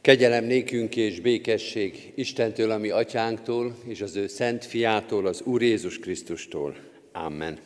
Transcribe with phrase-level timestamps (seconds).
[0.00, 5.98] Kegyelem nékünk és békesség Istentől, ami atyánktól, és az ő szent fiától, az Úr Jézus
[5.98, 6.76] Krisztustól.
[7.12, 7.58] Amen.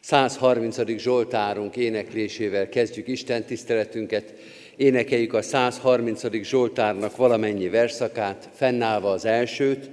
[0.00, 0.98] 130.
[0.98, 4.34] Zsoltárunk éneklésével kezdjük Isten tiszteletünket.
[4.76, 6.42] Énekeljük a 130.
[6.42, 9.90] Zsoltárnak valamennyi verszakát, fennállva az elsőt,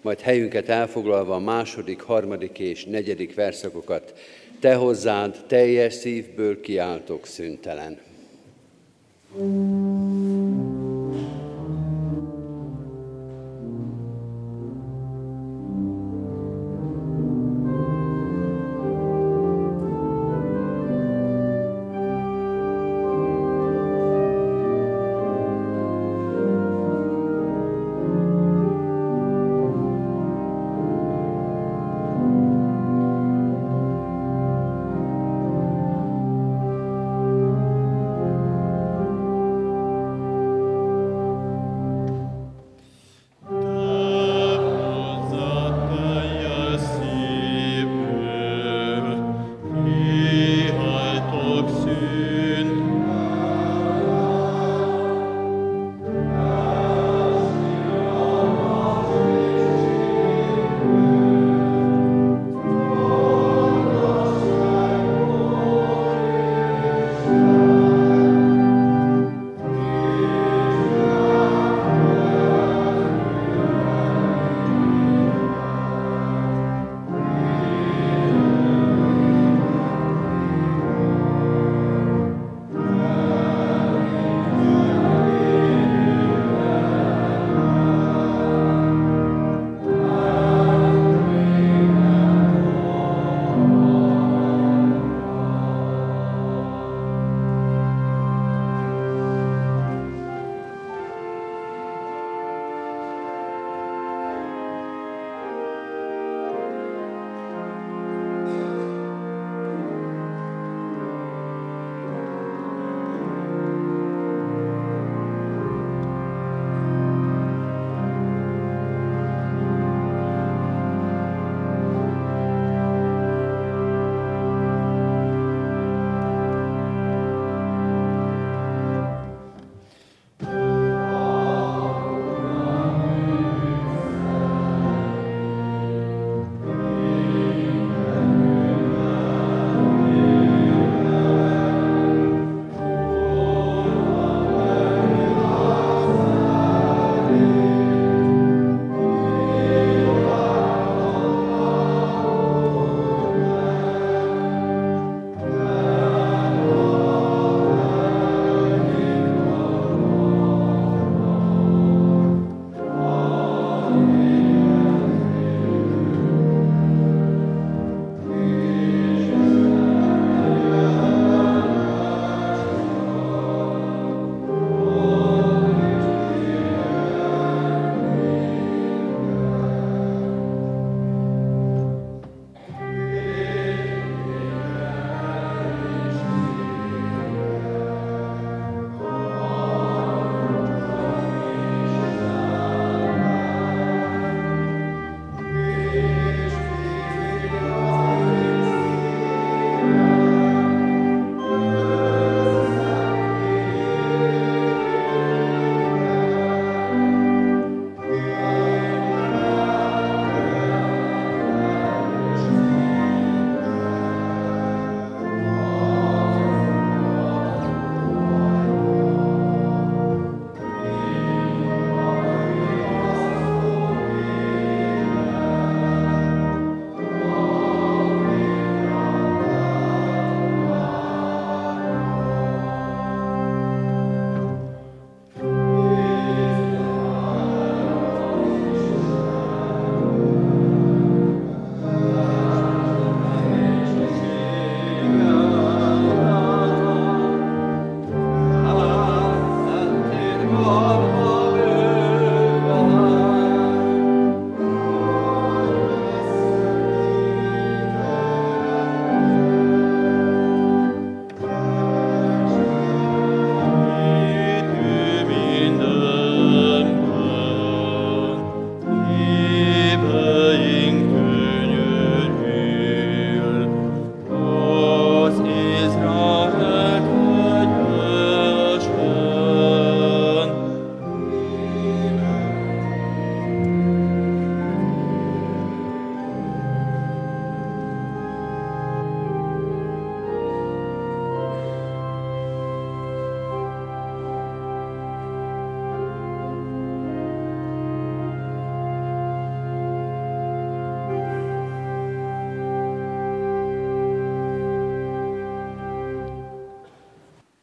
[0.00, 4.12] majd helyünket elfoglalva a második, harmadik és negyedik verszakokat.
[4.60, 7.98] Te hozzád teljes szívből kiáltok szüntelen.
[9.38, 10.11] Mm.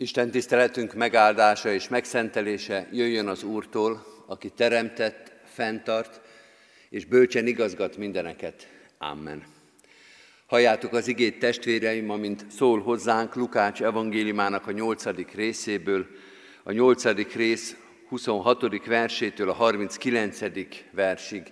[0.09, 6.21] Isten tiszteletünk megáldása és megszentelése jöjjön az Úrtól, aki teremtett, fenntart,
[6.89, 8.67] és bölcsen igazgat mindeneket.
[8.97, 9.43] Amen.
[10.45, 16.07] Halljátok az igét testvéreim, amint szól hozzánk Lukács evangéliumának a nyolcadik részéből,
[16.63, 17.75] a nyolcadik rész
[18.07, 18.85] 26.
[18.85, 20.39] versétől a 39.
[20.91, 21.43] versig.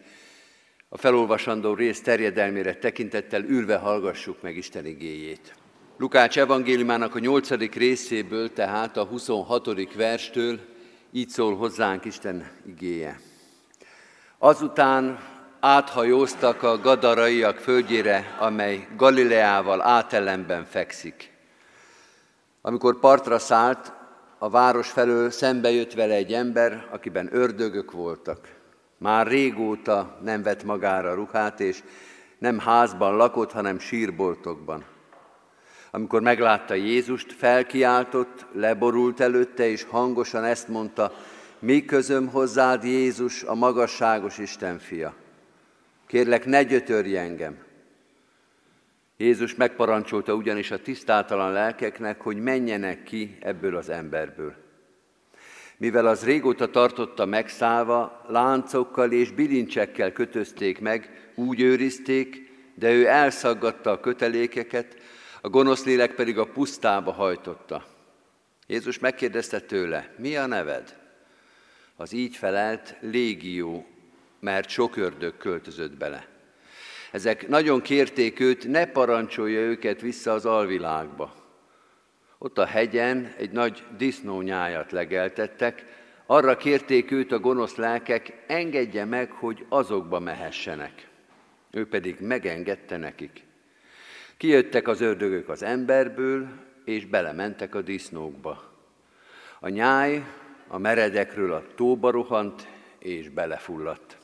[0.89, 5.55] A felolvasandó rész terjedelmére tekintettel ülve hallgassuk meg Isten igéjét.
[5.99, 7.49] Lukács evangéliumának a 8.
[7.73, 9.93] részéből, tehát a 26.
[9.93, 10.59] verstől
[11.11, 13.19] így szól hozzánk Isten igéje.
[14.37, 15.19] Azután
[15.59, 21.31] áthajóztak a gadaraiak földjére, amely Galileával átellenben fekszik.
[22.61, 23.93] Amikor partra szállt,
[24.37, 28.55] a város felől szembe jött vele egy ember, akiben ördögök voltak.
[28.97, 31.83] Már régóta nem vett magára ruhát, és
[32.37, 34.95] nem házban lakott, hanem sírboltokban.
[35.97, 41.13] Amikor meglátta Jézust, felkiáltott, leborult előtte, és hangosan ezt mondta,
[41.59, 45.13] mi közöm hozzád Jézus, a magasságos Isten fia.
[46.07, 47.57] Kérlek, ne gyötörj engem.
[49.17, 54.53] Jézus megparancsolta ugyanis a tisztátalan lelkeknek, hogy menjenek ki ebből az emberből.
[55.77, 63.91] Mivel az régóta tartotta megszállva, láncokkal és bilincsekkel kötözték meg, úgy őrizték, de ő elszaggatta
[63.91, 65.06] a kötelékeket,
[65.47, 67.85] a gonosz lélek pedig a pusztába hajtotta.
[68.67, 70.97] Jézus megkérdezte tőle, mi a neved?
[71.95, 73.87] Az így felelt légió,
[74.39, 76.27] mert sok ördög költözött bele.
[77.11, 81.33] Ezek nagyon kérték őt, ne parancsolja őket vissza az alvilágba.
[82.37, 85.85] Ott a hegyen egy nagy disznónyájat legeltettek,
[86.25, 91.07] arra kérték őt a gonosz lelkek, engedje meg, hogy azokba mehessenek.
[91.71, 93.45] Ő pedig megengedte nekik.
[94.37, 96.47] Kijöttek az ördögök az emberből,
[96.85, 98.63] és belementek a disznókba.
[99.59, 100.23] A nyáj
[100.67, 102.67] a meredekről a tóba rohant,
[102.99, 104.17] és belefulladt.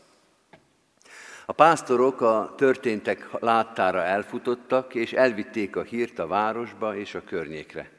[1.45, 7.89] A pásztorok a történtek láttára elfutottak, és elvitték a hírt a városba és a környékre.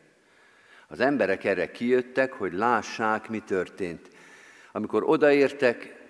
[0.89, 4.09] Az emberek erre kijöttek, hogy lássák, mi történt.
[4.73, 6.04] Amikor odaértek,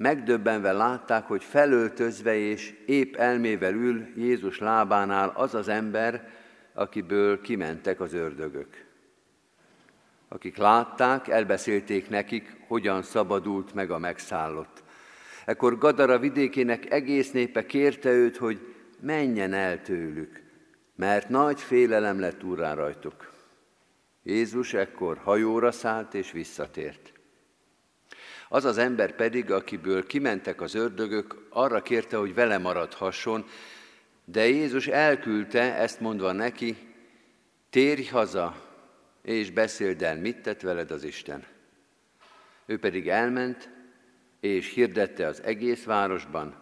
[0.00, 6.28] megdöbbenve látták, hogy felöltözve és épp elmével ül Jézus lábánál az az ember,
[6.74, 8.84] akiből kimentek az ördögök.
[10.28, 14.82] Akik látták, elbeszélték nekik, hogyan szabadult meg a megszállott.
[15.44, 20.42] Ekkor Gadara vidékének egész népe kérte őt, hogy menjen el tőlük,
[20.94, 23.32] mert nagy félelem lett úrán rajtuk.
[24.22, 27.19] Jézus ekkor hajóra szállt és visszatért.
[28.52, 33.44] Az az ember pedig, akiből kimentek az ördögök, arra kérte, hogy vele maradhasson,
[34.24, 36.76] de Jézus elküldte, ezt mondva neki,
[37.70, 38.68] térj haza,
[39.22, 41.44] és beszéld el, mit tett veled az Isten.
[42.66, 43.68] Ő pedig elment,
[44.40, 46.54] és hirdette az egész városban,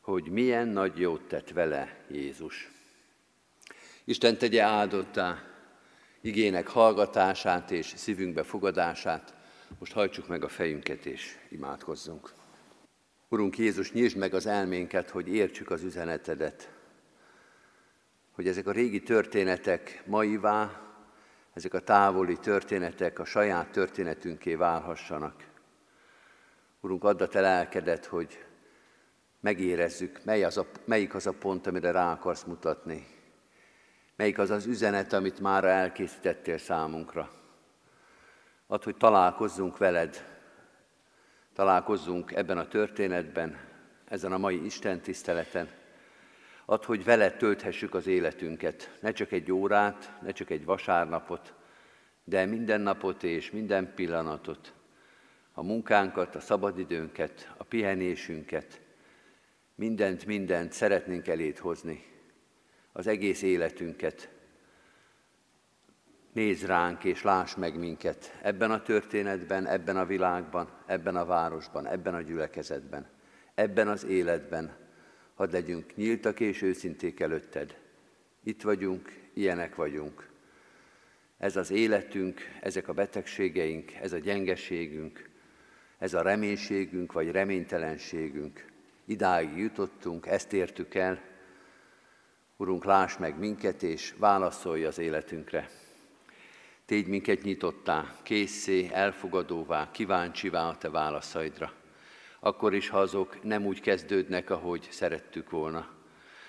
[0.00, 2.70] hogy milyen nagy jót tett vele Jézus.
[4.04, 5.42] Isten tegye áldottá
[6.20, 9.33] igének hallgatását és szívünkbe fogadását.
[9.78, 12.32] Most hajtsuk meg a fejünket és imádkozzunk.
[13.28, 16.70] Urunk Jézus, nyisd meg az elménket, hogy értsük az üzenetedet,
[18.32, 20.80] hogy ezek a régi történetek maivá,
[21.52, 25.44] ezek a távoli történetek a saját történetünké válhassanak.
[26.80, 28.44] Urunk, add a te lelkedet, hogy
[29.40, 33.06] megérezzük, mely az a, melyik az a pont, amire rá akarsz mutatni.
[34.16, 37.30] Melyik az az üzenet, amit már elkészítettél számunkra.
[38.74, 40.24] Add, hogy találkozzunk veled,
[41.52, 43.58] találkozzunk ebben a történetben,
[44.04, 45.68] ezen a mai Isten tiszteleten.
[46.64, 51.54] Add, hogy veled tölthessük az életünket, ne csak egy órát, ne csak egy vasárnapot,
[52.24, 54.72] de minden napot és minden pillanatot,
[55.52, 58.80] a munkánkat, a szabadidőnket, a pihenésünket,
[59.74, 62.04] mindent, mindent szeretnénk elét hozni,
[62.92, 64.33] az egész életünket.
[66.34, 71.86] Nézz ránk és láss meg minket ebben a történetben, ebben a világban, ebben a városban,
[71.86, 73.06] ebben a gyülekezetben,
[73.54, 74.76] ebben az életben.
[75.34, 77.78] Hadd legyünk nyíltak és őszinték előtted.
[78.42, 80.28] Itt vagyunk, ilyenek vagyunk.
[81.38, 85.30] Ez az életünk, ezek a betegségeink, ez a gyengeségünk,
[85.98, 88.64] ez a reménységünk vagy reménytelenségünk.
[89.04, 91.20] Idáig jutottunk, ezt értük el.
[92.56, 95.68] Urunk, láss meg minket, és válaszolj az életünkre.
[96.86, 101.72] Tégy minket nyitottá, készé, elfogadóvá, kíváncsivá a Te válaszaidra.
[102.40, 105.88] Akkor is, ha azok nem úgy kezdődnek, ahogy szerettük volna.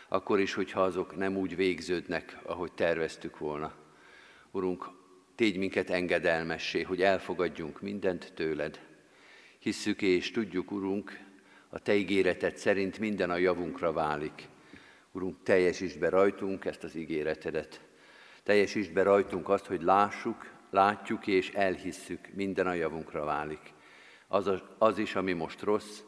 [0.07, 3.73] Akkor is, hogyha azok nem úgy végződnek, ahogy terveztük volna.
[4.51, 4.89] Urunk,
[5.35, 8.79] tégy minket engedelmessé, hogy elfogadjunk mindent tőled.
[9.59, 11.19] Hisszük és tudjuk, Urunk,
[11.69, 14.47] a Te ígéreted szerint minden a javunkra válik.
[15.11, 17.84] Urunk, teljesítsd be rajtunk ezt az ígéretedet.
[18.45, 23.73] Teljesítsd be rajtunk azt, hogy lássuk, látjuk és elhisszük, minden a javunkra válik.
[24.27, 25.99] Az, a, az is, ami most rossz,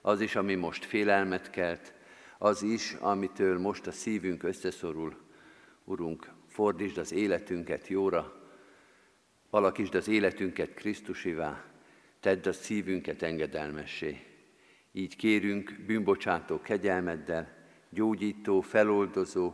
[0.00, 1.92] az is, ami most félelmet kelt,
[2.38, 5.16] az is, amitől most a szívünk összeszorul.
[5.84, 8.50] Urunk, fordítsd az életünket jóra,
[9.50, 11.64] alakítsd az életünket Krisztusivá,
[12.20, 14.20] tedd a szívünket engedelmessé.
[14.92, 17.56] Így kérünk bűnbocsátó kegyelmeddel,
[17.90, 19.52] gyógyító, feloldozó,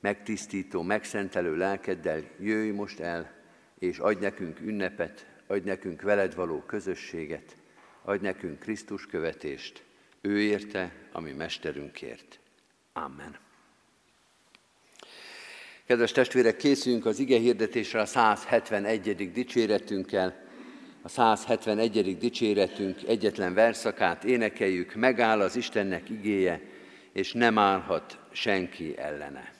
[0.00, 3.32] megtisztító, megszentelő lelkeddel jöjj most el,
[3.78, 7.56] és adj nekünk ünnepet, adj nekünk veled való közösséget,
[8.02, 9.82] adj nekünk Krisztus követést,
[10.20, 12.38] ő érte, ami mesterünkért.
[12.92, 13.38] Amen.
[15.84, 19.32] Kedves testvérek, készülünk az ige hirdetésre a 171.
[19.32, 20.48] dicséretünkkel.
[21.02, 22.18] A 171.
[22.18, 26.60] dicséretünk egyetlen verszakát énekeljük, megáll az Istennek igéje,
[27.12, 29.59] és nem állhat senki ellene.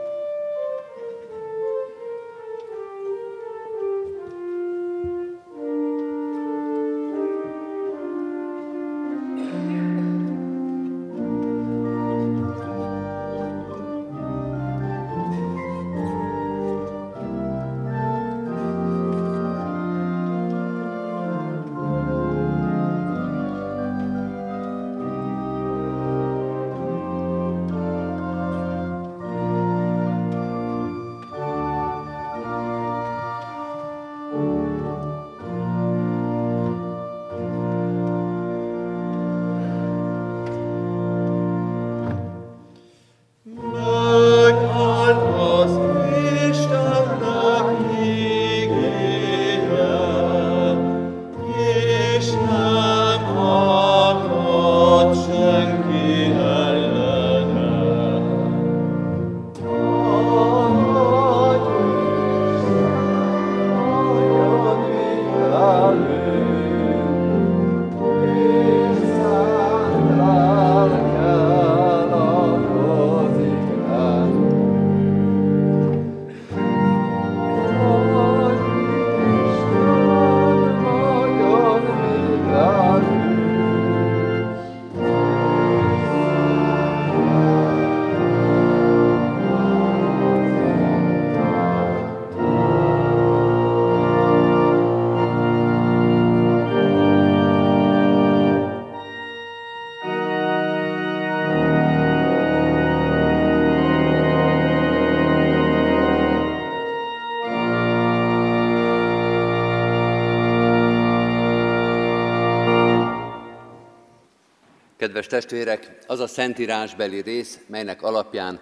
[115.11, 118.59] Kedves testvérek, az a szentírásbeli rész, melynek alapján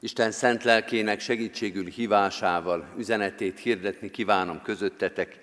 [0.00, 5.38] Isten szent lelkének segítségül hívásával üzenetét hirdetni kívánom közöttetek,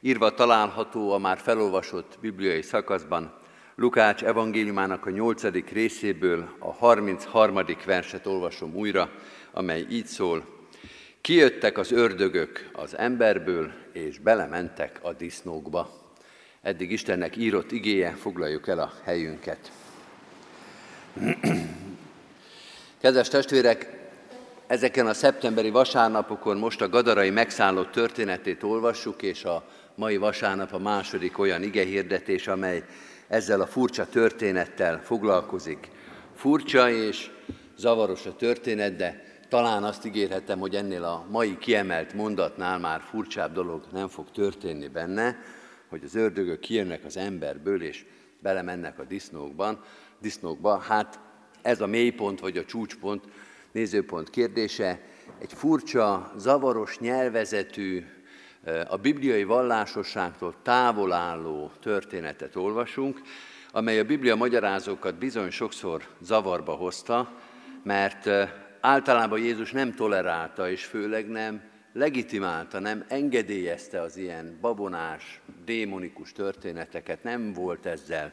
[0.00, 3.38] írva található a már felolvasott bibliai szakaszban,
[3.74, 7.60] Lukács evangéliumának a nyolcadik részéből a 33.
[7.86, 9.10] verset olvasom újra,
[9.52, 10.44] amely így szól.
[11.20, 16.02] Kijöttek az ördögök az emberből, és belementek a disznókba.
[16.64, 19.72] Eddig Istennek írott igéje, foglaljuk el a helyünket.
[23.00, 24.02] Kedves testvérek,
[24.66, 30.78] ezeken a szeptemberi vasárnapokon most a Gadarai megszállott történetét olvassuk, és a mai vasárnap a
[30.78, 32.84] második olyan igehirdetés, amely
[33.28, 35.90] ezzel a furcsa történettel foglalkozik.
[36.34, 37.30] Furcsa és
[37.76, 43.52] zavaros a történet, de talán azt ígérhetem, hogy ennél a mai kiemelt mondatnál már furcsább
[43.52, 45.36] dolog nem fog történni benne,
[45.88, 48.04] hogy az ördögök kijönnek az emberből, és
[48.44, 49.84] belemennek a disznókban,
[50.20, 50.78] disznókba.
[50.78, 51.20] Hát
[51.62, 53.24] ez a mélypont, vagy a csúcspont,
[53.72, 55.00] nézőpont kérdése.
[55.38, 58.04] Egy furcsa, zavaros nyelvezetű,
[58.88, 63.20] a bibliai vallásosságtól távol álló történetet olvasunk,
[63.72, 67.32] amely a Biblia magyarázókat bizony sokszor zavarba hozta,
[67.82, 68.30] mert
[68.80, 77.22] általában Jézus nem tolerálta, és főleg nem legitimálta, nem engedélyezte az ilyen babonás, démonikus történeteket,
[77.22, 78.32] nem volt ezzel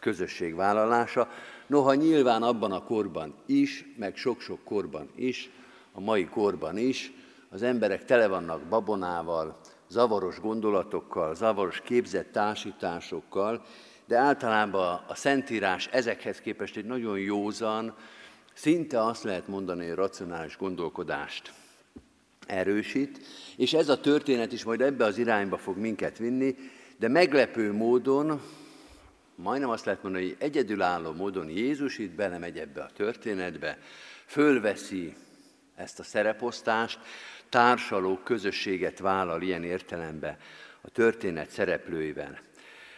[0.00, 1.28] közösségvállalása.
[1.66, 5.50] Noha nyilván abban a korban is, meg sok-sok korban is,
[5.92, 7.12] a mai korban is,
[7.50, 13.64] az emberek tele vannak babonával, zavaros gondolatokkal, zavaros képzett társításokkal,
[14.06, 17.94] de általában a Szentírás ezekhez képest egy nagyon józan,
[18.54, 21.52] szinte azt lehet mondani, hogy racionális gondolkodást
[22.46, 23.20] erősít,
[23.56, 26.56] és ez a történet is majd ebbe az irányba fog minket vinni,
[26.98, 28.40] de meglepő módon,
[29.42, 33.78] majdnem azt lehet mondani, hogy egyedülálló módon Jézus itt belemegy ebbe a történetbe,
[34.26, 35.14] fölveszi
[35.74, 36.98] ezt a szereposztást,
[37.48, 40.36] társaló közösséget vállal ilyen értelemben
[40.80, 42.38] a történet szereplőivel.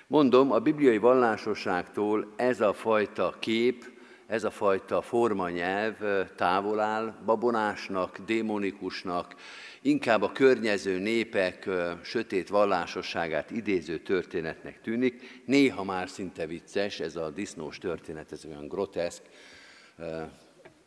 [0.07, 3.85] Mondom, a bibliai vallásosságtól ez a fajta kép,
[4.27, 5.97] ez a fajta formanyelv
[6.37, 9.35] távol áll, babonásnak, démonikusnak,
[9.83, 11.69] inkább a környező népek
[12.03, 15.43] sötét vallásosságát idéző történetnek tűnik.
[15.45, 19.23] Néha már szinte vicces, ez a disznós történet, ez olyan groteszk,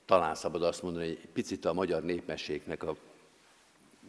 [0.06, 2.96] talán szabad azt mondani, hogy picit a magyar népmességnek a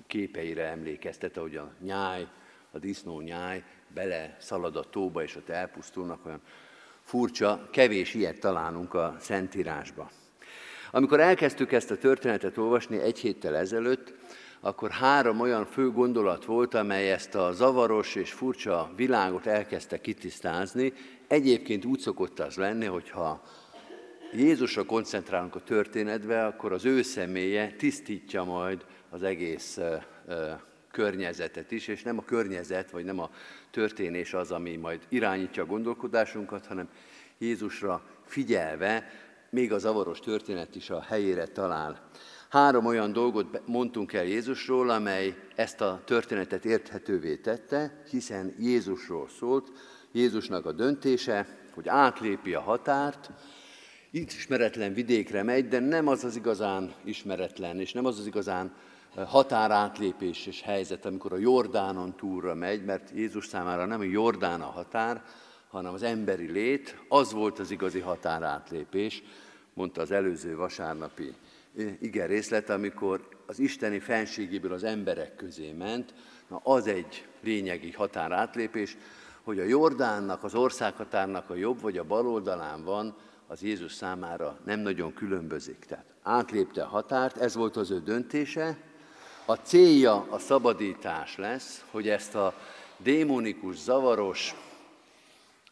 [0.06, 2.26] képeire emlékeztet, ahogy a nyáj,
[2.70, 3.62] a disznó nyáj
[3.94, 6.40] bele szalad a tóba, és ott elpusztulnak, olyan
[7.02, 10.10] furcsa, kevés ilyet találunk a Szentírásba.
[10.90, 14.14] Amikor elkezdtük ezt a történetet olvasni egy héttel ezelőtt,
[14.64, 20.92] akkor három olyan fő gondolat volt, amely ezt a zavaros és furcsa világot elkezdte kitisztázni.
[21.26, 23.42] Egyébként úgy szokott az lenni, hogyha
[24.32, 29.80] Jézusra koncentrálunk a történetbe, akkor az ő személye tisztítja majd az egész
[30.90, 33.30] környezetet is, és nem a környezet, vagy nem a
[33.70, 36.88] történés az, ami majd irányítja a gondolkodásunkat, hanem
[37.38, 39.10] Jézusra figyelve,
[39.50, 42.10] még a zavaros történet is a helyére talál.
[42.54, 49.72] Három olyan dolgot mondtunk el Jézusról, amely ezt a történetet érthetővé tette, hiszen Jézusról szólt,
[50.12, 53.30] Jézusnak a döntése, hogy átlépi a határt,
[54.10, 58.74] ismeretlen vidékre megy, de nem az az igazán ismeretlen, és nem az az igazán
[59.26, 64.70] határátlépés és helyzet, amikor a Jordánon túlra megy, mert Jézus számára nem a Jordán a
[64.70, 65.22] határ,
[65.68, 69.22] hanem az emberi lét, az volt az igazi határátlépés,
[69.72, 71.34] mondta az előző vasárnapi
[72.00, 76.14] igen részlet, amikor az isteni fenségéből az emberek közé ment,
[76.48, 78.96] na az egy lényegi határátlépés,
[79.42, 84.58] hogy a Jordánnak, az országhatárnak a jobb vagy a bal oldalán van, az Jézus számára
[84.64, 85.84] nem nagyon különbözik.
[85.88, 88.78] Tehát átlépte a határt, ez volt az ő döntése,
[89.46, 92.54] a célja a szabadítás lesz, hogy ezt a
[92.96, 94.54] démonikus, zavaros,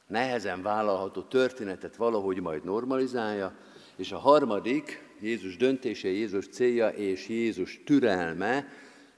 [0.06, 3.52] nehezen vállalható történetet valahogy majd normalizálja,
[3.96, 8.68] és a harmadik, Jézus döntése, Jézus célja és Jézus türelme,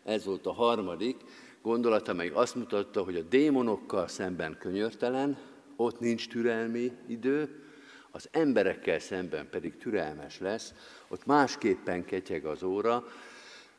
[0.04, 1.16] ez volt a harmadik
[1.62, 5.38] gondolat, amely azt mutatta, hogy a démonokkal szemben könyörtelen,
[5.76, 7.62] ott nincs türelmi idő,
[8.10, 10.74] az emberekkel szemben pedig türelmes lesz,
[11.08, 13.04] ott másképpen ketyeg az óra,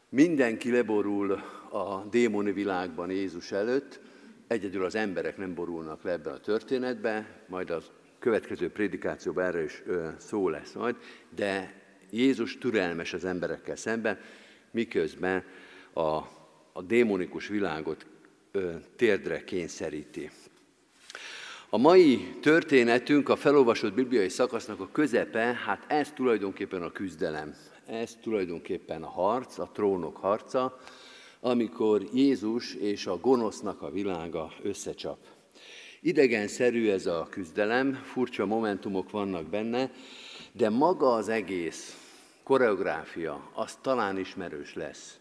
[0.09, 1.31] Mindenki leborul
[1.71, 3.99] a démoni világban Jézus előtt,
[4.47, 7.81] egyedül az emberek nem borulnak le ebben a történetben, majd a
[8.19, 9.83] következő prédikációban erre is
[10.17, 10.95] szó lesz majd,
[11.35, 14.19] de Jézus türelmes az emberekkel szemben,
[14.71, 15.43] miközben
[15.93, 16.01] a,
[16.73, 18.05] a démonikus világot
[18.51, 20.29] ö, térdre kényszeríti.
[21.69, 28.17] A mai történetünk, a felolvasott bibliai szakasznak a közepe, hát ez tulajdonképpen a küzdelem ez
[28.21, 30.77] tulajdonképpen a harc, a trónok harca,
[31.39, 35.17] amikor Jézus és a gonosznak a világa összecsap.
[36.01, 39.91] Idegenszerű ez a küzdelem, furcsa momentumok vannak benne,
[40.57, 41.97] de maga az egész
[42.43, 45.19] koreográfia, az talán ismerős lesz.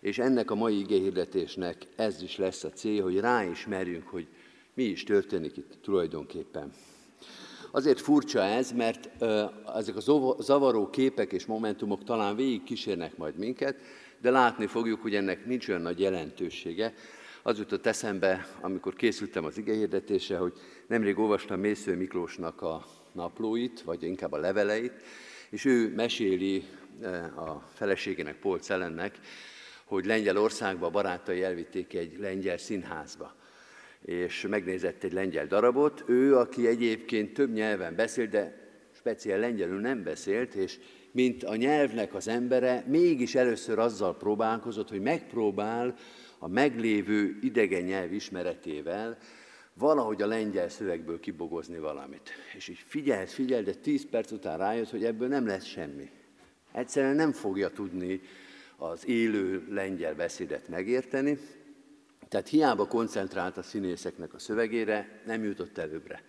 [0.00, 4.26] És ennek a mai igéhirdetésnek ez is lesz a cél, hogy ráismerjünk, hogy
[4.74, 6.72] mi is történik itt tulajdonképpen.
[7.70, 9.22] Azért furcsa ez, mert
[9.76, 13.76] ezek a zavaró képek és momentumok talán végig kísérnek majd minket,
[14.20, 16.94] de látni fogjuk, hogy ennek nincs olyan nagy jelentősége.
[17.42, 20.52] Az jutott eszembe, amikor készültem az igehirdetése, hogy
[20.86, 25.02] nemrég olvastam Mésző Miklósnak a naplóit, vagy inkább a leveleit,
[25.50, 26.64] és ő meséli
[27.36, 29.18] a feleségének, Paul Celennek,
[29.84, 33.34] hogy Lengyelországba barátai elvitték egy lengyel színházba
[34.06, 36.04] és megnézett egy lengyel darabot.
[36.06, 40.78] Ő, aki egyébként több nyelven beszélt, de speciál lengyelül nem beszélt, és
[41.10, 45.94] mint a nyelvnek az embere, mégis először azzal próbálkozott, hogy megpróbál
[46.38, 49.18] a meglévő idegen nyelv ismeretével
[49.78, 52.30] valahogy a lengyel szövegből kibogozni valamit.
[52.56, 56.10] És így figyelt, figyelt, de tíz perc után rájött, hogy ebből nem lesz semmi.
[56.72, 58.20] Egyszerűen nem fogja tudni
[58.76, 61.38] az élő lengyel beszédet megérteni,
[62.28, 66.22] tehát hiába koncentrált a színészeknek a szövegére, nem jutott előbbre.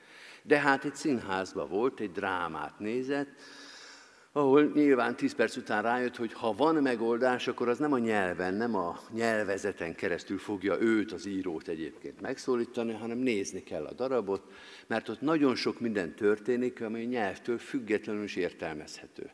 [0.43, 3.29] De hát egy színházba volt, egy drámát nézett,
[4.37, 8.53] ahol nyilván tíz perc után rájött, hogy ha van megoldás, akkor az nem a nyelven,
[8.53, 14.41] nem a nyelvezeten keresztül fogja őt, az írót egyébként megszólítani, hanem nézni kell a darabot,
[14.87, 19.29] mert ott nagyon sok minden történik, ami nyelvtől függetlenül is értelmezhető.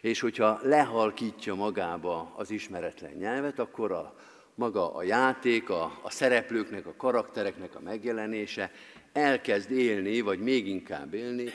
[0.00, 4.14] És hogyha lehalkítja magába az ismeretlen nyelvet, akkor a,
[4.54, 8.70] maga a játék, a, a szereplőknek, a karaktereknek a megjelenése
[9.12, 11.52] elkezd élni, vagy még inkább élni,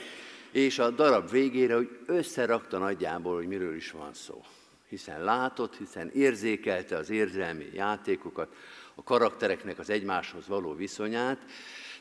[0.54, 4.42] és a darab végére, hogy összerakta nagyjából, hogy miről is van szó.
[4.88, 8.54] Hiszen látott, hiszen érzékelte az érzelmi játékokat,
[8.94, 11.38] a karaktereknek az egymáshoz való viszonyát,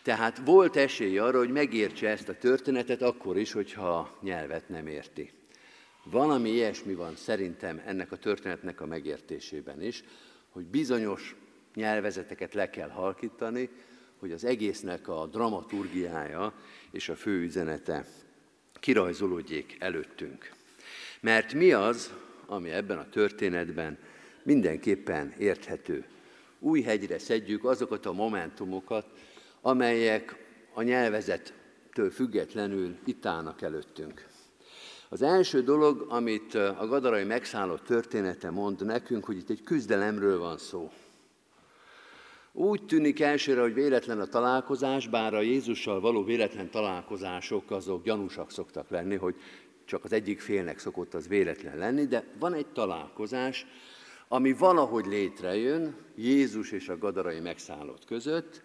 [0.02, 5.32] tehát volt esély arra, hogy megértse ezt a történetet akkor is, hogyha nyelvet nem érti.
[6.04, 10.04] Valami ilyesmi van szerintem ennek a történetnek a megértésében is,
[10.50, 11.36] hogy bizonyos
[11.76, 13.70] nyelvezeteket le kell halkítani,
[14.20, 16.54] hogy az egésznek a dramaturgiája
[16.92, 18.06] és a fő üzenete
[18.84, 20.52] kirajzolódjék előttünk.
[21.20, 22.14] Mert mi az,
[22.46, 23.98] ami ebben a történetben
[24.44, 26.06] mindenképpen érthető?
[26.60, 29.06] Új hegyre szedjük azokat a momentumokat,
[29.62, 30.36] amelyek
[30.74, 34.28] a nyelvezettől függetlenül itt állnak előttünk.
[35.10, 40.58] Az első dolog, amit a gadarai megszállott története mond nekünk, hogy itt egy küzdelemről van
[40.58, 40.92] szó.
[42.56, 48.52] Úgy tűnik elsőre, hogy véletlen a találkozás, bár a Jézussal való véletlen találkozások azok gyanúsak
[48.52, 49.36] szoktak lenni, hogy
[49.86, 53.66] csak az egyik félnek szokott az véletlen lenni, de van egy találkozás,
[54.28, 58.62] ami valahogy létrejön Jézus és a gadarai megszállott között,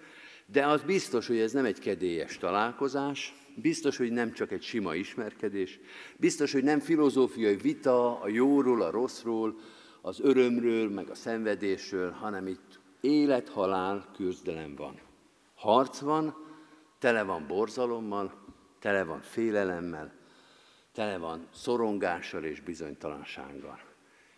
[0.47, 4.95] de az biztos, hogy ez nem egy kedélyes találkozás, biztos, hogy nem csak egy sima
[4.95, 5.81] ismerkedés,
[6.17, 9.59] biztos, hogy nem filozófiai vita a jóról, a rosszról,
[10.03, 15.01] az örömről, meg a szenvedésről, hanem itt élet-halál küzdelem van.
[15.55, 16.35] Harc van,
[16.99, 18.33] tele van borzalommal,
[18.79, 20.13] tele van félelemmel,
[20.93, 23.81] tele van szorongással és bizonytalansággal.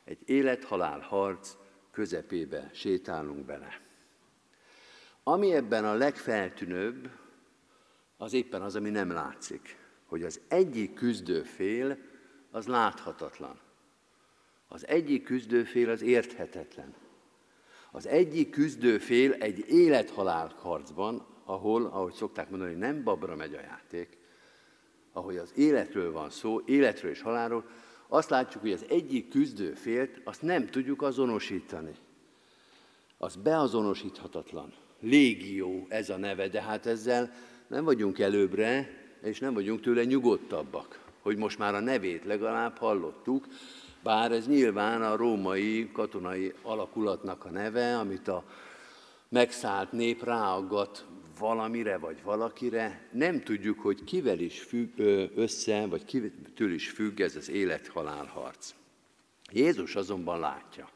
[0.04, 1.56] Egy élet-halál harc
[1.90, 3.80] közepébe sétálunk bele.
[5.22, 7.10] Ami ebben a legfeltűnőbb,
[8.16, 9.78] az éppen az, ami nem látszik.
[10.06, 11.98] Hogy az egyik küzdőfél
[12.50, 13.58] az láthatatlan.
[14.68, 16.94] Az egyik küzdőfél az érthetetlen.
[17.92, 24.18] Az egyik küzdőfél egy élethalál harcban, ahol, ahogy szokták mondani, nem babra megy a játék,
[25.12, 27.64] ahogy az életről van szó, életről és halálról,
[28.08, 31.94] azt látjuk, hogy az egyik küzdőfélt, azt nem tudjuk azonosítani.
[33.18, 34.72] Az beazonosíthatatlan.
[35.00, 37.32] Légió ez a neve, de hát ezzel
[37.66, 38.88] nem vagyunk előbbre,
[39.22, 43.46] és nem vagyunk tőle nyugodtabbak, hogy most már a nevét legalább hallottuk,
[44.02, 48.44] bár ez nyilván a római katonai alakulatnak a neve, amit a
[49.28, 51.06] megszállt nép ráaggat
[51.38, 54.98] valamire vagy valakire, nem tudjuk, hogy kivel is függ
[55.34, 58.74] össze, vagy kitől is függ ez az élet-halál harc.
[59.52, 60.88] Jézus azonban látja.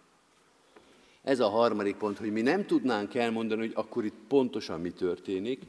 [1.23, 5.63] Ez a harmadik pont, hogy mi nem tudnánk elmondani, hogy akkor itt pontosan mi történik,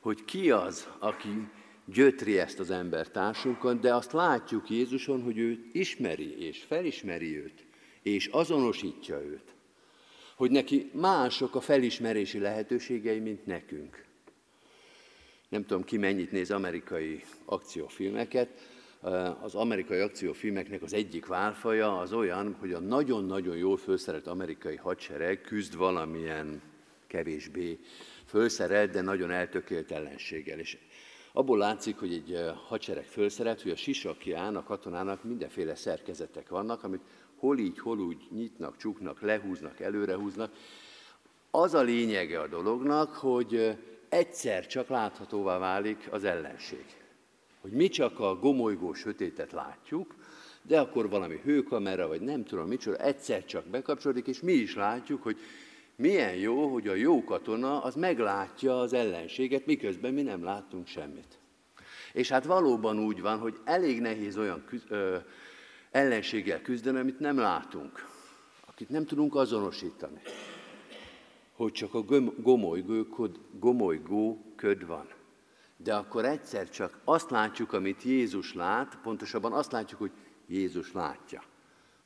[0.00, 1.48] hogy ki az, aki
[1.92, 7.64] gyötri ezt az embertársunkat, de azt látjuk Jézuson, hogy ő ismeri és felismeri őt,
[8.02, 9.54] és azonosítja őt.
[10.36, 14.04] Hogy neki mások a felismerési lehetőségei, mint nekünk.
[15.48, 18.48] Nem tudom, ki mennyit néz amerikai akciófilmeket.
[19.40, 25.40] Az amerikai akciófilmeknek az egyik válfaja az olyan, hogy a nagyon-nagyon jól felszerelt amerikai hadsereg
[25.40, 26.62] küzd valamilyen
[27.06, 27.78] kevésbé
[28.26, 30.58] fölszerelt, de nagyon eltökélt ellenséggel.
[30.58, 30.78] És
[31.38, 36.82] abból látszik, hogy egy eh, hadsereg fölszeret, hogy a sisakján a katonának mindenféle szerkezetek vannak,
[36.82, 37.00] amit
[37.36, 40.52] hol így, hol úgy nyitnak, csuknak, lehúznak, előrehúznak.
[41.50, 43.76] Az a lényege a dolognak, hogy eh,
[44.08, 46.84] egyszer csak láthatóvá válik az ellenség.
[47.60, 50.14] Hogy mi csak a gomolygó sötétet látjuk,
[50.62, 55.22] de akkor valami hőkamera, vagy nem tudom micsoda, egyszer csak bekapcsolódik, és mi is látjuk,
[55.22, 55.38] hogy
[55.98, 61.38] milyen jó, hogy a jó katona az meglátja az ellenséget, miközben mi nem láttunk semmit.
[62.12, 65.16] És hát valóban úgy van, hogy elég nehéz olyan küz, ö,
[65.90, 68.06] ellenséggel küzdeni, amit nem látunk,
[68.66, 70.20] akit nem tudunk azonosítani.
[71.52, 72.02] Hogy csak a
[72.42, 73.06] gomolygó,
[73.52, 75.06] gomolygó köd van.
[75.76, 80.12] De akkor egyszer csak azt látjuk, amit Jézus lát, pontosabban azt látjuk, hogy
[80.46, 81.42] Jézus látja.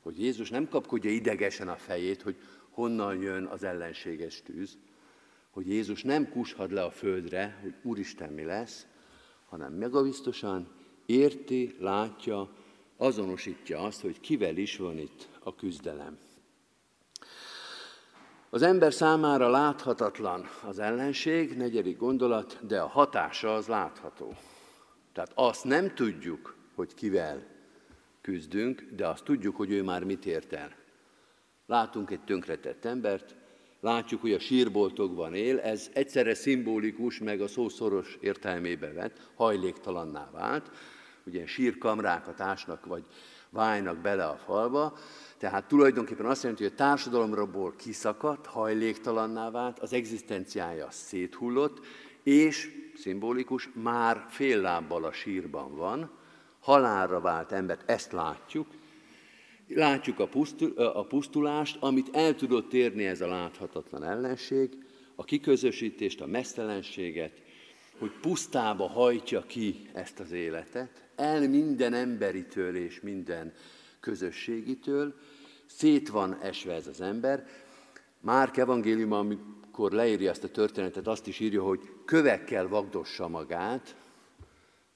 [0.01, 2.35] Hogy Jézus nem kapkodja idegesen a fejét, hogy
[2.73, 4.77] honnan jön az ellenséges tűz,
[5.49, 8.87] hogy Jézus nem kushad le a földre, hogy Úristen mi lesz,
[9.45, 10.67] hanem megabiztosan
[11.05, 12.49] érti, látja,
[12.97, 16.17] azonosítja azt, hogy kivel is van itt a küzdelem.
[18.49, 24.33] Az ember számára láthatatlan az ellenség, negyedik gondolat, de a hatása az látható.
[25.13, 27.45] Tehát azt nem tudjuk, hogy kivel
[28.21, 30.82] küzdünk, de azt tudjuk, hogy ő már mit ért el.
[31.65, 33.35] Látunk egy tönkretett embert,
[33.79, 40.71] látjuk, hogy a sírboltokban él, ez egyszerre szimbolikus, meg a szószoros értelmébe vett, hajléktalanná vált.
[41.25, 43.05] Ugye sírkamrákat ásnak, vagy,
[43.53, 44.97] válnak bele a falba,
[45.37, 51.85] tehát tulajdonképpen azt jelenti, hogy a társadalomról kiszakadt, hajléktalanná vált, az egzisztenciája széthullott,
[52.23, 56.11] és szimbolikus, már fél lábbal a sírban van,
[56.59, 58.67] halálra vált embert, ezt látjuk,
[59.75, 64.69] látjuk a, pusztul, a pusztulást, amit el tudott érni ez a láthatatlan ellenség,
[65.15, 67.41] a kiközösítést, a mesztelenséget,
[67.97, 73.53] hogy pusztába hajtja ki ezt az életet, el minden emberitől és minden
[73.99, 75.15] közösségitől,
[75.65, 77.47] szét van esve ez az ember.
[78.19, 83.95] Márk evangélium, amikor leírja ezt a történetet, azt is írja, hogy kövekkel vagdossa magát.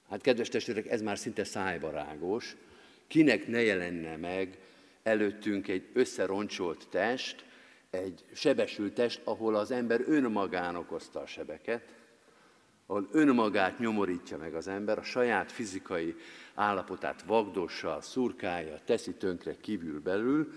[0.08, 2.56] Hát kedves testvérek, ez már szinte szájbarágos.
[3.06, 4.58] Kinek ne jelenne meg
[5.08, 7.44] előttünk egy összeroncsolt test,
[7.90, 11.94] egy sebesült test, ahol az ember önmagán okozta a sebeket,
[12.86, 16.14] ahol önmagát nyomorítja meg az ember, a saját fizikai
[16.54, 20.52] állapotát vagdossa, szurkálja, teszi tönkre kívül belül,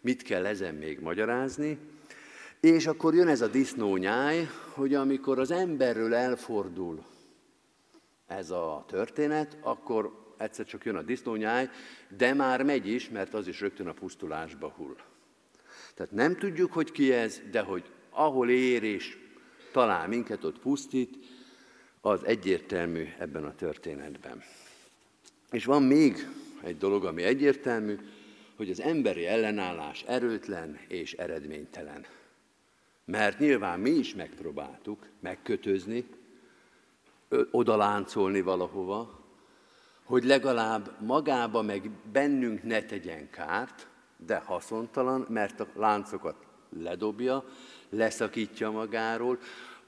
[0.00, 1.78] mit kell ezen még magyarázni,
[2.60, 7.04] és akkor jön ez a disznónyáj, hogy amikor az emberről elfordul
[8.26, 11.68] ez a történet, akkor egyszer csak jön a disznónyáj,
[12.16, 14.96] de már megy is, mert az is rögtön a pusztulásba hull.
[15.94, 19.18] Tehát nem tudjuk, hogy ki ez, de hogy ahol ér és
[19.72, 21.16] talál minket, ott pusztít,
[22.00, 24.42] az egyértelmű ebben a történetben.
[25.50, 26.28] És van még
[26.62, 27.98] egy dolog, ami egyértelmű,
[28.56, 32.06] hogy az emberi ellenállás erőtlen és eredménytelen.
[33.04, 36.06] Mert nyilván mi is megpróbáltuk megkötözni,
[37.50, 39.25] odaláncolni valahova,
[40.06, 43.88] hogy legalább magába meg bennünk ne tegyen kárt,
[44.26, 46.36] de haszontalan, mert a láncokat
[46.82, 47.44] ledobja,
[47.90, 49.38] leszakítja magáról,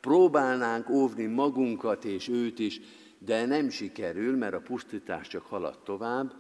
[0.00, 2.80] próbálnánk óvni magunkat és őt is,
[3.18, 6.34] de nem sikerül, mert a pusztítás csak halad tovább.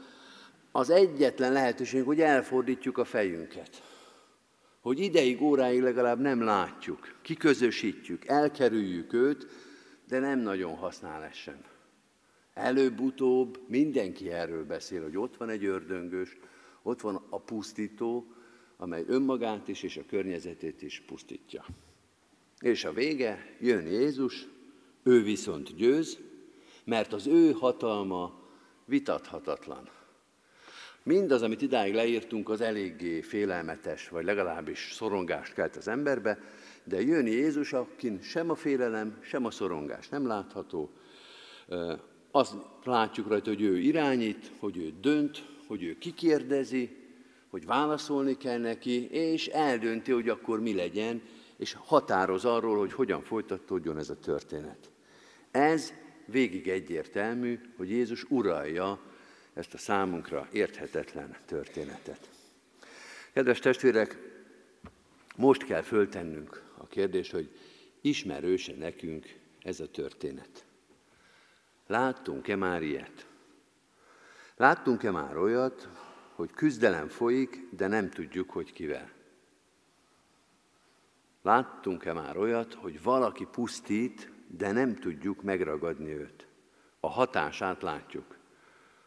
[0.72, 3.82] Az egyetlen lehetőség, hogy elfordítjuk a fejünket.
[4.80, 9.46] Hogy ideig, óráig legalább nem látjuk, kiközösítjük, elkerüljük őt,
[10.08, 11.60] de nem nagyon használ ez sem.
[12.58, 16.36] Előbb-utóbb mindenki erről beszél, hogy ott van egy ördöngös,
[16.82, 18.32] ott van a pusztító,
[18.76, 21.64] amely önmagát is és a környezetét is pusztítja.
[22.60, 24.48] És a vége, jön Jézus,
[25.02, 26.18] ő viszont győz,
[26.84, 28.40] mert az ő hatalma
[28.84, 29.88] vitathatatlan.
[31.02, 36.38] Mindaz, amit idáig leírtunk, az eléggé félelmetes, vagy legalábbis szorongást kelt az emberbe,
[36.84, 40.90] de jön Jézus, akin sem a félelem, sem a szorongás nem látható.
[42.38, 46.96] Azt látjuk rajta, hogy ő irányít, hogy ő dönt, hogy ő kikérdezi,
[47.50, 51.22] hogy válaszolni kell neki, és eldönti, hogy akkor mi legyen,
[51.56, 54.90] és határoz arról, hogy hogyan folytatódjon ez a történet.
[55.50, 55.92] Ez
[56.26, 59.00] végig egyértelmű, hogy Jézus uralja
[59.54, 62.30] ezt a számunkra érthetetlen történetet.
[63.32, 64.18] Kedves testvérek,
[65.36, 67.50] most kell föltennünk a kérdést, hogy
[68.00, 70.66] ismerőse nekünk ez a történet.
[71.88, 73.26] Láttunk-e már ilyet?
[74.56, 75.88] Láttunk-e már olyat,
[76.34, 79.10] hogy küzdelem folyik, de nem tudjuk, hogy kivel?
[81.42, 86.46] Láttunk-e már olyat, hogy valaki pusztít, de nem tudjuk megragadni őt?
[87.00, 88.36] A hatását látjuk.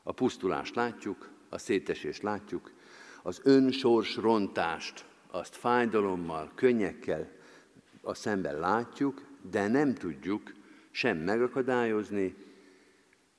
[0.03, 2.71] A pusztulást látjuk, a szétesést látjuk,
[3.23, 7.31] az önsors rontást, azt fájdalommal, könnyekkel
[8.01, 10.53] a szemben látjuk, de nem tudjuk
[10.91, 12.35] sem megakadályozni,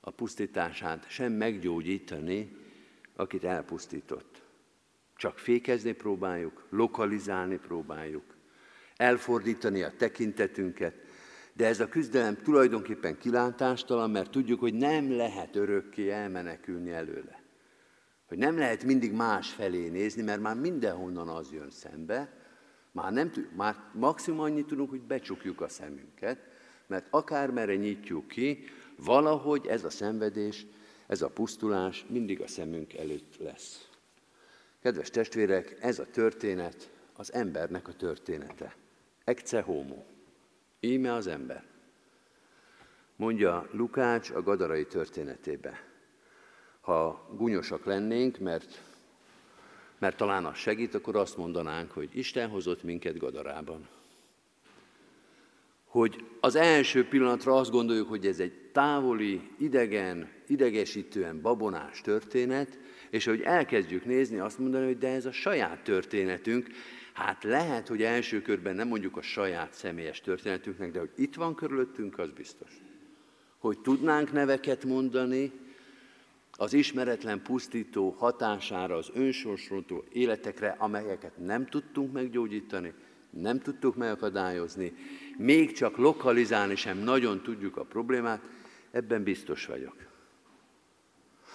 [0.05, 2.57] a pusztítását, sem meggyógyítani,
[3.17, 4.43] akit elpusztított.
[5.17, 8.37] Csak fékezni próbáljuk, lokalizálni próbáljuk,
[8.97, 10.95] elfordítani a tekintetünket,
[11.53, 17.43] de ez a küzdelem tulajdonképpen kilátástalan, mert tudjuk, hogy nem lehet örökké elmenekülni előle.
[18.27, 22.37] Hogy nem lehet mindig más felé nézni, mert már mindenhonnan az jön szembe,
[22.93, 26.38] már, nem, már maximum annyit tudunk, hogy becsukjuk a szemünket,
[26.87, 28.65] mert akármerre nyitjuk ki,
[28.96, 30.66] Valahogy ez a szenvedés,
[31.07, 33.88] ez a pusztulás mindig a szemünk előtt lesz.
[34.83, 38.76] Kedves testvérek, ez a történet az embernek a története.
[39.24, 40.05] Ecce homo.
[40.81, 41.64] Íme az ember.
[43.16, 45.90] Mondja Lukács a gadarai történetébe.
[46.81, 48.83] Ha gúnyosak lennénk, mert,
[49.98, 53.88] mert talán az segít, akkor azt mondanánk, hogy Isten hozott minket gadarában
[55.92, 62.78] hogy az első pillanatra azt gondoljuk, hogy ez egy távoli, idegen, idegesítően babonás történet,
[63.11, 66.66] és hogy elkezdjük nézni, azt mondani, hogy de ez a saját történetünk,
[67.12, 71.55] hát lehet, hogy első körben nem mondjuk a saját személyes történetünknek, de hogy itt van
[71.55, 72.70] körülöttünk, az biztos.
[73.59, 75.52] Hogy tudnánk neveket mondani,
[76.52, 82.92] az ismeretlen pusztító hatására, az önsorsoltó életekre, amelyeket nem tudtunk meggyógyítani,
[83.40, 84.95] nem tudtuk megakadályozni,
[85.37, 88.42] még csak lokalizálni sem nagyon tudjuk a problémát,
[88.90, 89.97] ebben biztos vagyok.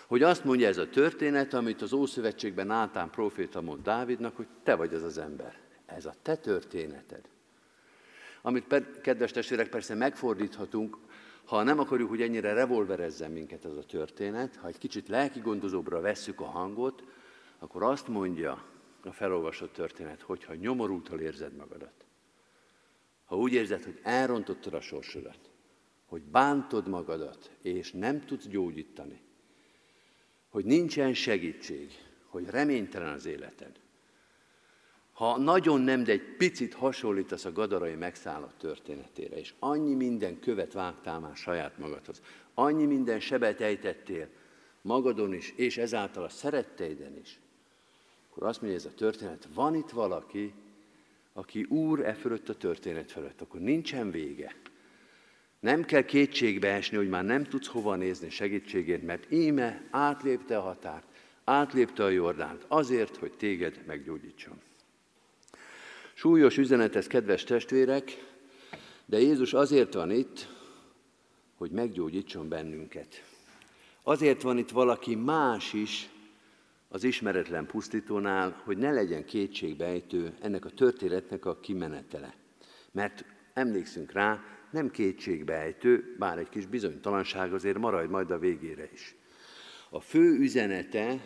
[0.08, 4.76] Hogy azt mondja ez a történet, amit az Ószövetségben Nátán proféta mond Dávidnak, hogy te
[4.76, 5.60] vagy az az ember.
[5.86, 7.22] Ez a te történeted.
[8.42, 10.98] Amit, kedves testvérek, persze megfordíthatunk,
[11.46, 16.02] ha nem akarjuk, hogy ennyire revolverezzen minket ez a történet, ha egy kicsit lelki gondozóbbra
[16.02, 17.04] vesszük a hangot,
[17.60, 18.64] akkor azt mondja
[19.06, 22.06] a felolvasott történet, hogyha nyomorultal érzed magadat,
[23.26, 25.50] ha úgy érzed, hogy elrontottad a sorsodat,
[26.06, 29.22] hogy bántod magadat, és nem tudsz gyógyítani,
[30.50, 31.92] hogy nincsen segítség,
[32.26, 33.80] hogy reménytelen az életed,
[35.18, 40.74] ha nagyon nem, de egy picit hasonlítasz a gadarai megszállott történetére, és annyi minden követ
[40.74, 42.22] vágtál már saját magadhoz,
[42.54, 44.28] annyi minden sebet ejtettél
[44.82, 47.40] magadon is, és ezáltal a szeretteiden is,
[48.38, 50.54] akkor azt mondja ez a történet, van itt valaki,
[51.34, 54.56] aki úr e fölött a történet fölött, akkor nincsen vége.
[55.60, 60.62] Nem kell kétségbe esni, hogy már nem tudsz hova nézni segítségét, mert íme átlépte a
[60.62, 61.06] határt,
[61.44, 64.62] átlépte a Jordánt azért, hogy téged meggyógyítson.
[66.14, 68.26] Súlyos üzenet ez, kedves testvérek,
[69.06, 70.48] de Jézus azért van itt,
[71.56, 73.24] hogy meggyógyítson bennünket.
[74.04, 76.10] Azért van itt valaki más is
[76.90, 82.36] az ismeretlen pusztítónál, hogy ne legyen kétségbejtő ennek a történetnek a kimenetele.
[82.92, 89.16] Mert emlékszünk rá, nem kétségbejtő, bár egy kis bizonytalanság azért marad majd a végére is.
[89.90, 91.26] A fő üzenete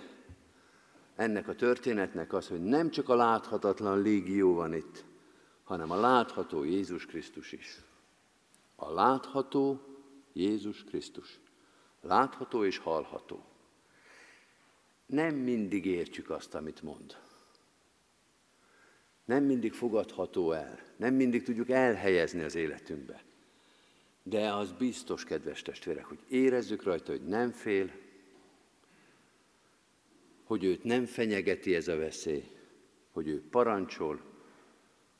[1.16, 5.06] ennek a történetnek az, hogy nem csak a láthatatlan légió van itt,
[5.64, 7.82] hanem a látható Jézus Krisztus is.
[8.76, 9.82] A látható
[10.34, 11.40] Jézus Krisztus.
[12.02, 13.51] Látható és hallható.
[15.12, 17.18] Nem mindig értjük azt, amit mond.
[19.26, 20.80] Nem mindig fogadható el.
[20.96, 23.24] Nem mindig tudjuk elhelyezni az életünkbe.
[24.24, 27.92] De az biztos, kedves testvérek, hogy érezzük rajta, hogy nem fél,
[30.44, 32.50] hogy őt nem fenyegeti ez a veszély,
[33.12, 34.22] hogy ő parancsol,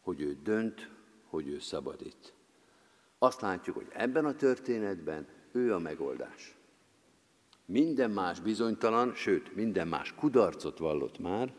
[0.02, 0.90] hogy ő dönt,
[1.24, 2.34] hogy ő szabadít.
[3.18, 6.56] Azt látjuk, hogy ebben a történetben ő a megoldás.
[7.66, 11.54] Minden más bizonytalan, sőt, minden más kudarcot vallott már,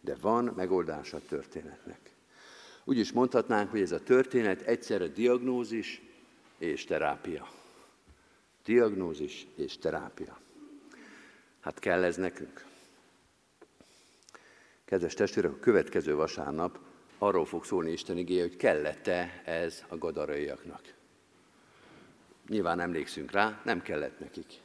[0.00, 2.10] de van megoldás a történetnek.
[2.84, 6.02] Úgy is mondhatnánk, hogy ez a történet egyszerre diagnózis
[6.58, 7.50] és terápia.
[8.64, 10.38] Diagnózis és terápia.
[11.60, 12.64] Hát kell ez nekünk.
[14.84, 16.78] Kedves testvérek, a következő vasárnap
[17.18, 20.94] arról fog szólni Isten igéje, hogy kellett-e ez a gadaraiaknak.
[22.48, 24.60] Nyilván emlékszünk rá, nem kellett nekik.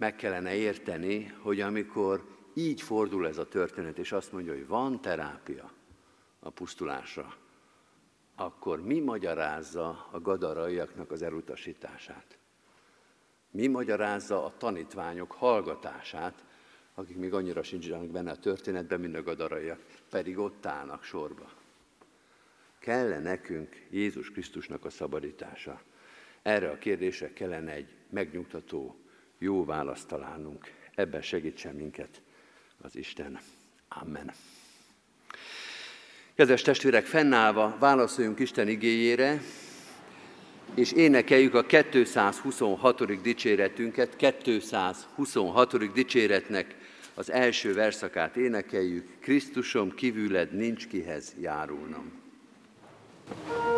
[0.00, 5.00] Meg kellene érteni, hogy amikor így fordul ez a történet, és azt mondja, hogy van
[5.00, 5.72] terápia
[6.38, 7.36] a pusztulásra,
[8.34, 12.38] akkor mi magyarázza a gadaraiaknak az elutasítását?
[13.50, 16.44] Mi magyarázza a tanítványok hallgatását,
[16.94, 21.52] akik még annyira sincsenek benne a történetben, mint a gadaraiak, pedig ott állnak sorba.
[22.78, 25.82] Kell-e nekünk Jézus Krisztusnak a szabadítása?
[26.42, 29.00] Erre a kérdésre kellene egy megnyugtató,
[29.40, 30.72] jó választ találnunk.
[30.94, 32.22] Ebben segítsen minket
[32.82, 33.38] az Isten.
[33.88, 34.32] Amen.
[36.34, 39.40] Kedves testvérek, fennállva válaszoljunk Isten igéjére,
[40.74, 43.22] és énekeljük a 226.
[43.22, 45.92] dicséretünket, 226.
[45.92, 46.76] dicséretnek
[47.14, 52.18] az első verszakát énekeljük, Krisztusom kívüled nincs kihez járulnom.
[53.30, 53.69] thank you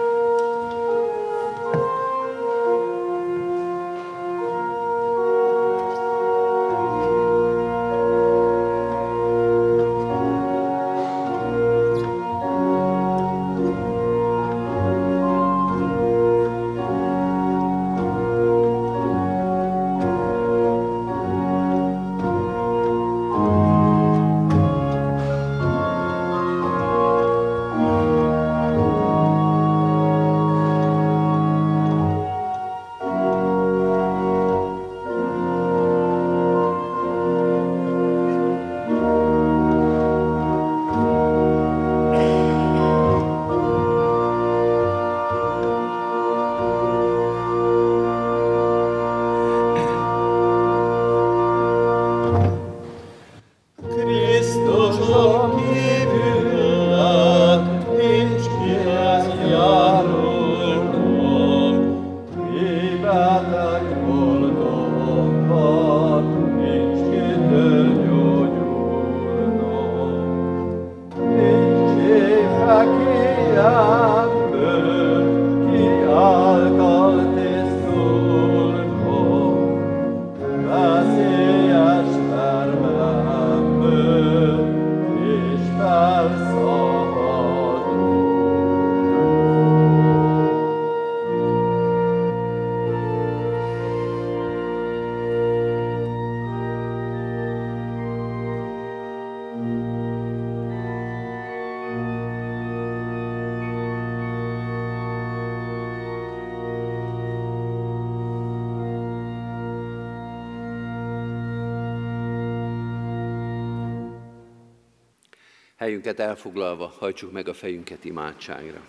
[116.32, 118.86] elfoglalva hajtsuk meg a fejünket imádságra.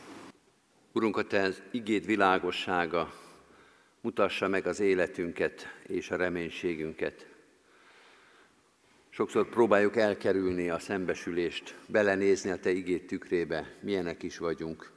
[0.92, 3.14] Urunk, a Te igéd világossága
[4.02, 7.28] mutassa meg az életünket és a reménységünket.
[9.10, 14.92] Sokszor próbáljuk elkerülni a szembesülést, belenézni a Te igét tükrébe, milyenek is vagyunk,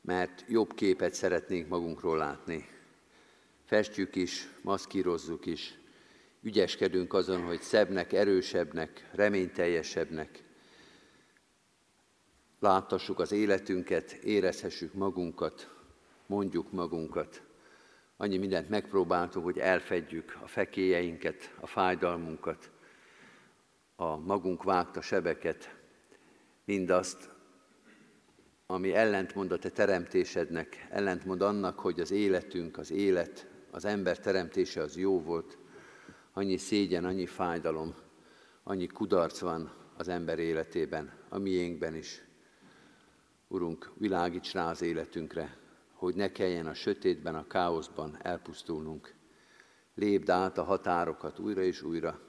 [0.00, 2.68] mert jobb képet szeretnénk magunkról látni.
[3.66, 5.74] Festjük is, maszkírozzuk is,
[6.42, 10.48] ügyeskedünk azon, hogy szebbnek, erősebbnek, reményteljesebbnek,
[12.60, 15.74] láttassuk az életünket, érezhessük magunkat,
[16.26, 17.42] mondjuk magunkat.
[18.16, 22.70] Annyi mindent megpróbáltunk, hogy elfedjük a fekélyeinket, a fájdalmunkat,
[23.96, 25.74] a magunk vágta sebeket,
[26.64, 27.30] mindazt,
[28.66, 34.82] ami ellentmond a te teremtésednek, ellentmond annak, hogy az életünk, az élet, az ember teremtése
[34.82, 35.58] az jó volt,
[36.32, 37.94] annyi szégyen, annyi fájdalom,
[38.62, 42.22] annyi kudarc van az ember életében, a miénkben is.
[43.52, 45.56] Urunk, világíts rá az életünkre,
[45.92, 49.14] hogy ne kelljen a sötétben, a káoszban elpusztulnunk.
[49.94, 52.20] Lépd át a határokat újra és újra,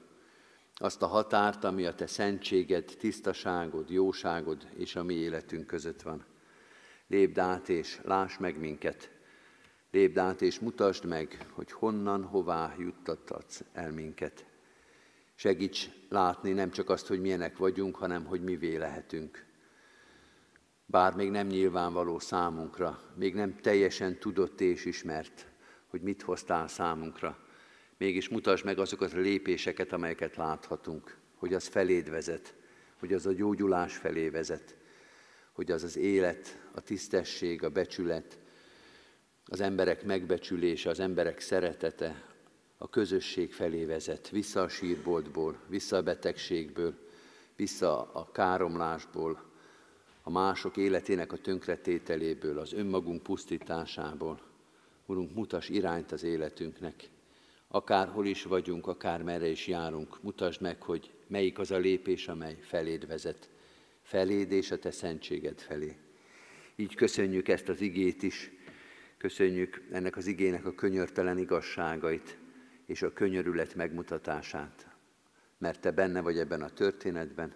[0.74, 6.24] azt a határt, ami a te szentséged, tisztaságod, jóságod és a mi életünk között van.
[7.06, 9.10] Lépd át és láss meg minket.
[9.90, 14.46] Lépd át és mutasd meg, hogy honnan, hová juttatsz el minket.
[15.34, 19.50] Segíts látni nem csak azt, hogy milyenek vagyunk, hanem hogy mivé lehetünk
[20.92, 25.46] bár még nem nyilvánvaló számunkra, még nem teljesen tudott és ismert,
[25.86, 27.38] hogy mit hoztál számunkra.
[27.96, 32.54] Mégis mutasd meg azokat a lépéseket, amelyeket láthatunk, hogy az feléd vezet,
[32.98, 34.76] hogy az a gyógyulás felé vezet,
[35.52, 38.38] hogy az az élet, a tisztesség, a becsület,
[39.44, 42.24] az emberek megbecsülése, az emberek szeretete,
[42.76, 46.94] a közösség felé vezet, vissza a sírboltból, vissza a betegségből,
[47.56, 49.51] vissza a káromlásból,
[50.22, 54.40] a mások életének a tönkretételéből, az önmagunk pusztításából.
[55.06, 57.08] Urunk, mutas irányt az életünknek.
[57.68, 62.56] Akárhol is vagyunk, akár merre is járunk, mutasd meg, hogy melyik az a lépés, amely
[62.60, 63.48] feléd vezet.
[64.02, 65.96] Feléd és a te szentséged felé.
[66.76, 68.50] Így köszönjük ezt az igét is,
[69.18, 72.38] köszönjük ennek az igének a könyörtelen igazságait
[72.86, 74.86] és a könyörület megmutatását,
[75.58, 77.54] mert te benne vagy ebben a történetben,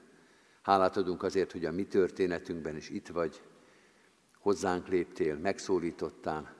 [0.66, 3.42] Hálát adunk azért, hogy a mi történetünkben is itt vagy,
[4.38, 6.54] hozzánk léptél, megszólítottál,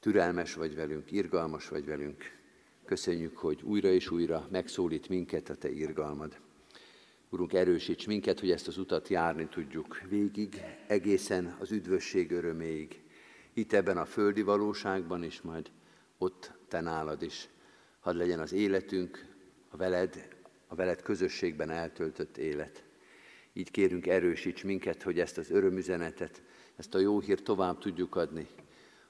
[0.00, 2.24] türelmes vagy velünk, irgalmas vagy velünk.
[2.84, 6.40] Köszönjük, hogy újra és újra megszólít minket a Te irgalmad.
[7.28, 13.02] Urunk, erősíts minket, hogy ezt az utat járni tudjuk végig, egészen az üdvösség öröméig.
[13.52, 15.70] Itt ebben a földi valóságban is, majd
[16.18, 17.48] ott Te nálad is.
[18.00, 19.26] Hadd legyen az életünk
[19.68, 20.33] a veled
[20.74, 22.84] a veled közösségben eltöltött élet.
[23.52, 26.42] Így kérünk, erősíts minket, hogy ezt az örömüzenetet,
[26.76, 28.46] ezt a jó hírt tovább tudjuk adni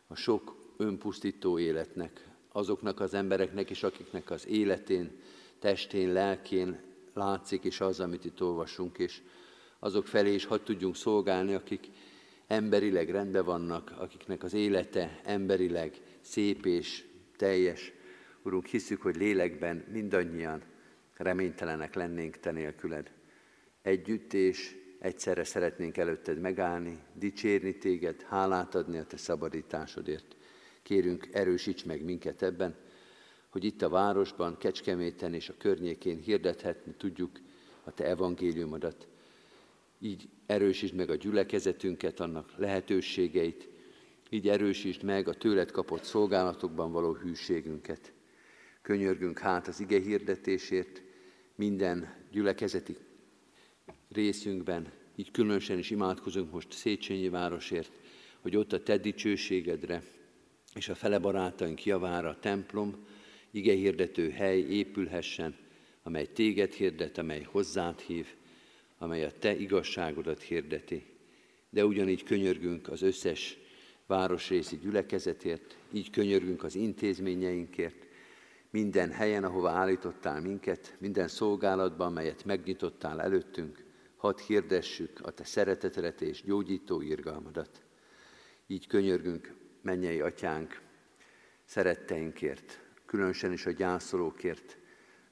[0.06, 5.10] a sok önpusztító életnek, azoknak az embereknek is, akiknek az életén,
[5.58, 6.80] testén, lelkén
[7.14, 9.22] látszik is az, amit itt olvasunk, és
[9.78, 11.88] azok felé is hadd tudjunk szolgálni, akik
[12.46, 17.04] emberileg rendben vannak, akiknek az élete emberileg szép és
[17.36, 17.92] teljes.
[18.42, 20.72] Urunk, hiszük, hogy lélekben mindannyian
[21.16, 23.10] reménytelenek lennénk te nélküled.
[23.82, 30.36] Együtt és egyszerre szeretnénk előtted megállni, dicsérni téged, hálát adni a te szabadításodért.
[30.82, 32.76] Kérünk, erősíts meg minket ebben,
[33.48, 37.40] hogy itt a városban, Kecskeméten és a környékén hirdethetni tudjuk
[37.84, 39.06] a te evangéliumodat.
[40.00, 43.68] Így erősítsd meg a gyülekezetünket, annak lehetőségeit,
[44.30, 48.13] így erősítsd meg a tőled kapott szolgálatokban való hűségünket.
[48.84, 51.02] Könyörgünk hát az ige hirdetésért,
[51.54, 52.96] minden gyülekezeti
[54.12, 57.92] részünkben, így különösen is imádkozunk most Széchenyi városért,
[58.40, 60.02] hogy ott a te dicsőségedre
[60.74, 63.06] és a fele barátaink javára a templom,
[63.50, 65.56] ige hirdető hely épülhessen,
[66.02, 68.26] amely téged hirdet, amely hozzád hív,
[68.98, 71.02] amely a te igazságodat hirdeti.
[71.70, 73.58] De ugyanígy könyörgünk az összes
[74.06, 78.12] városrészi gyülekezetért, így könyörgünk az intézményeinkért,
[78.74, 83.84] minden helyen, ahova állítottál minket, minden szolgálatban, melyet megnyitottál előttünk,
[84.16, 87.82] hadd hirdessük a Te szeretetedet és gyógyító irgalmadat.
[88.66, 90.80] Így könyörgünk, mennyei atyánk,
[91.64, 94.78] szeretteinkért, különösen is a gyászolókért,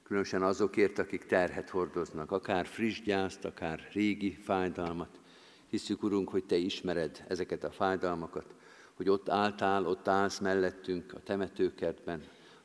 [0.03, 5.19] különösen azokért, akik terhet hordoznak, akár friss gyászt, akár régi fájdalmat.
[5.67, 8.55] Hiszük, Urunk, hogy Te ismered ezeket a fájdalmakat,
[8.93, 12.23] hogy ott álltál, ott állsz mellettünk a temetőkertben,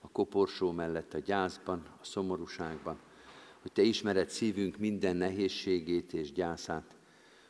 [0.08, 2.98] a koporsó mellett, a gyászban, a szomorúságban,
[3.60, 6.96] hogy Te ismered szívünk minden nehézségét és gyászát.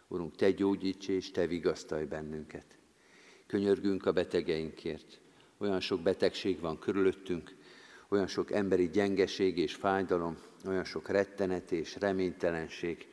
[0.08, 2.78] Urunk, Te gyógyíts és Te vigasztalj bennünket.
[3.46, 5.20] Könyörgünk a betegeinkért.
[5.58, 7.56] Olyan sok betegség van körülöttünk,
[8.08, 13.08] olyan sok emberi gyengeség és fájdalom, olyan sok rettenet és reménytelenség.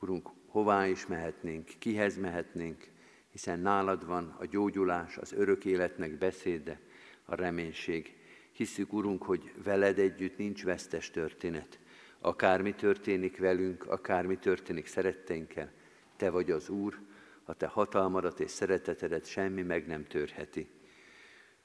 [0.00, 2.88] Urunk, hová is mehetnénk, kihez mehetnénk,
[3.30, 6.80] hiszen nálad van a gyógyulás, az örök életnek beszéde,
[7.24, 8.16] a reménység.
[8.54, 11.78] Hiszük, Urunk, hogy veled együtt nincs vesztes történet.
[12.18, 15.72] Akármi történik velünk, akármi történik szeretteinkkel,
[16.16, 16.98] Te vagy az Úr,
[17.44, 20.68] a Te hatalmadat és szeretetedet semmi meg nem törheti.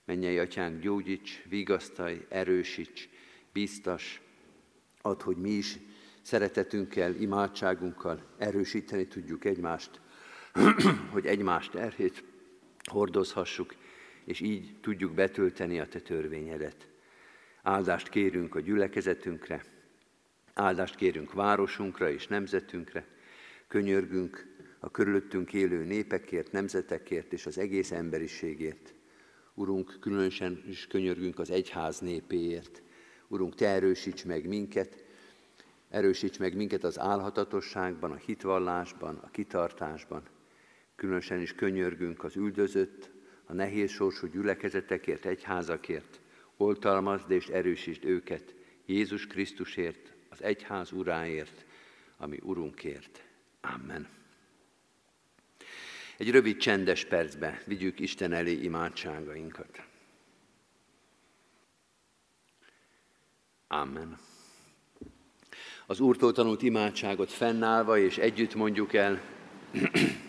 [0.06, 3.10] Mennyei Atyánk, gyógyíts, vigasztalj, erősíts,
[3.54, 4.22] biztos,
[5.02, 5.78] ad, hogy mi is
[6.22, 10.02] szeretetünkkel, imádságunkkal erősíteni tudjuk egymást,
[11.14, 12.24] hogy egymást terhét
[12.84, 13.76] hordozhassuk,
[14.30, 16.88] és így tudjuk betölteni a Te törvényedet.
[17.64, 19.64] Áldást kérünk a gyülekezetünkre,
[20.54, 23.06] áldást kérünk városunkra és nemzetünkre,
[23.68, 28.94] könyörgünk a körülöttünk élő népekért, nemzetekért és az egész emberiségért.
[29.54, 32.82] Urunk, különösen is könyörgünk az egyház népéért.
[33.28, 35.06] Urunk, Te erősíts meg minket,
[35.90, 40.24] erősíts meg minket az álhatatosságban, a hitvallásban, a kitartásban.
[40.96, 43.18] Különösen is könyörgünk az üldözött,
[43.50, 46.20] a nehéz sorsú gyülekezetekért, egyházakért.
[46.58, 48.54] Oltalmazd és erősítsd őket
[48.86, 51.66] Jézus Krisztusért, az egyház uráért,
[52.18, 53.24] ami Urunkért.
[53.62, 54.08] Amen.
[56.18, 59.82] Egy rövid csendes percbe vigyük Isten elé imádságainkat.
[63.68, 64.18] Amen.
[65.86, 69.22] Az Úrtól tanult imádságot fennállva és együtt mondjuk el,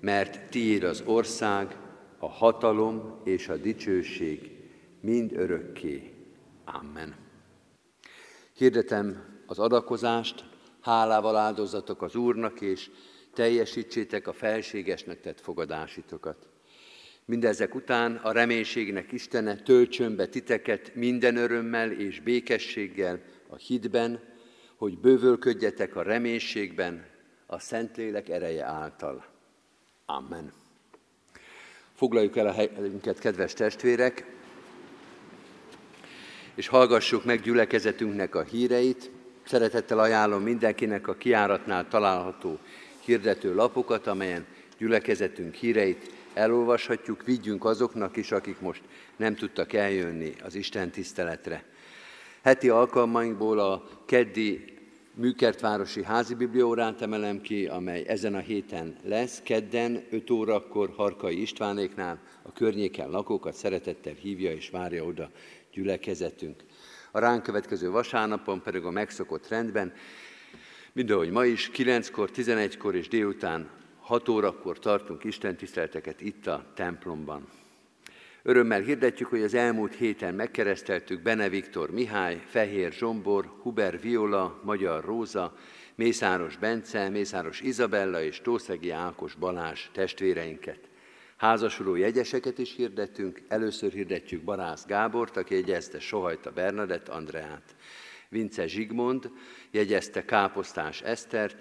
[0.00, 1.76] mert tiéd az ország,
[2.18, 4.50] a hatalom és a dicsőség
[5.00, 6.12] mind örökké.
[6.64, 7.14] Amen.
[8.52, 10.44] Hirdetem az adakozást,
[10.80, 12.90] hálával áldozatok az Úrnak, és
[13.34, 16.48] teljesítsétek a felségesnek tett fogadásitokat.
[17.24, 24.20] Mindezek után a reménységnek Istene töltsön be titeket minden örömmel és békességgel a hitben,
[24.76, 27.06] hogy bővölködjetek a reménységben
[27.46, 29.37] a Szentlélek ereje által.
[30.10, 30.52] Amen.
[31.94, 34.24] Foglaljuk el a helyünket, kedves testvérek,
[36.54, 39.10] és hallgassuk meg gyülekezetünknek a híreit.
[39.46, 42.58] Szeretettel ajánlom mindenkinek a kiáratnál található
[43.04, 44.46] hirdető lapokat, amelyen
[44.78, 48.82] gyülekezetünk híreit elolvashatjuk, vigyünk azoknak is, akik most
[49.16, 51.64] nem tudtak eljönni az Isten tiszteletre.
[52.42, 54.77] Heti alkalmainkból a keddi
[55.20, 62.18] Műkertvárosi házi bibliórát emelem ki, amely ezen a héten lesz, kedden 5 órakor Harkai Istvánéknál
[62.42, 65.30] a környéken lakókat szeretettel hívja és várja oda
[65.72, 66.64] gyülekezetünk.
[67.10, 69.92] A ránk következő vasárnapon pedig a megszokott rendben,
[70.92, 76.72] mind ahogy ma is, 9-kor, 11-kor és délután 6 órakor tartunk Isten tiszteleteket itt a
[76.74, 77.48] templomban.
[78.42, 85.04] Örömmel hirdetjük, hogy az elmúlt héten megkereszteltük Bene Viktor Mihály, Fehér Zsombor, Huber Viola, Magyar
[85.04, 85.56] Róza,
[85.94, 90.78] Mészáros Bence, Mészáros Izabella és Tószegi Ákos Balázs testvéreinket.
[91.36, 97.76] Házasuló jegyeseket is hirdettünk, először hirdetjük Barász Gábort, aki jegyezte Sohajta Bernadett Andreát.
[98.28, 99.30] Vince Zsigmond
[99.70, 101.56] jegyezte Káposztás Esztert,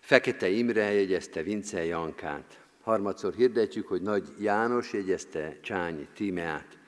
[0.00, 2.61] Fekete Imre jegyezte Vince Jankát.
[2.82, 6.78] Harmadszor hirdetjük, hogy Nagy János jegyezte Csányi Tímeát.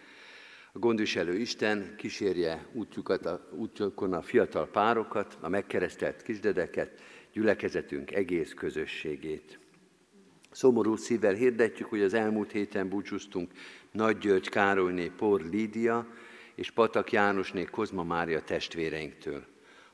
[0.73, 7.01] A gondviselő Isten kísérje útjukat, a, útjukon a fiatal párokat, a megkeresztelt kisdedeket,
[7.33, 9.59] gyülekezetünk egész közösségét.
[10.51, 13.53] Szomorú szívvel hirdetjük, hogy az elmúlt héten búcsúztunk
[13.91, 16.07] Nagy György Károlyné Por Lídia
[16.55, 19.45] és Patak Jánosné Kozma Mária testvéreinktől.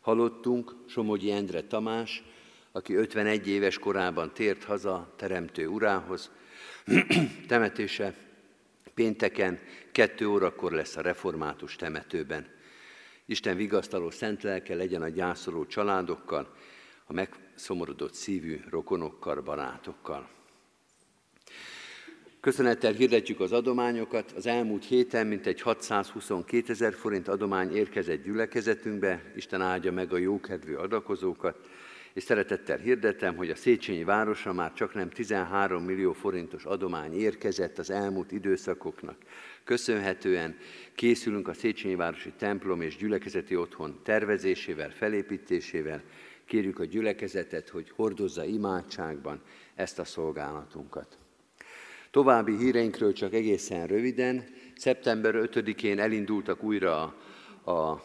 [0.00, 2.24] Halottunk Somogyi Endre Tamás,
[2.72, 6.30] aki 51 éves korában tért haza Teremtő Urához.
[7.48, 8.14] Temetése
[8.94, 9.58] pénteken,
[9.92, 12.46] kettő órakor lesz a református temetőben.
[13.26, 16.54] Isten vigasztaló szent lelke legyen a gyászoló családokkal,
[17.06, 20.28] a megszomorodott szívű rokonokkal, barátokkal.
[22.40, 24.32] Köszönettel hirdetjük az adományokat.
[24.32, 29.32] Az elmúlt héten mintegy 622 ezer forint adomány érkezett gyülekezetünkbe.
[29.36, 31.68] Isten áldja meg a jókedvű adakozókat.
[32.12, 37.78] És szeretettel hirdetem, hogy a Széchenyi városra már csak nem 13 millió forintos adomány érkezett
[37.78, 39.16] az elmúlt időszakoknak.
[39.64, 40.56] Köszönhetően
[40.94, 46.02] készülünk a Széchenyi Városi templom és gyülekezeti otthon tervezésével, felépítésével.
[46.44, 49.40] Kérjük a gyülekezetet, hogy hordozza imádságban
[49.74, 51.18] ezt a szolgálatunkat.
[52.10, 54.44] További híreinkről csak egészen röviden.
[54.76, 58.04] Szeptember 5-én elindultak újra a, a,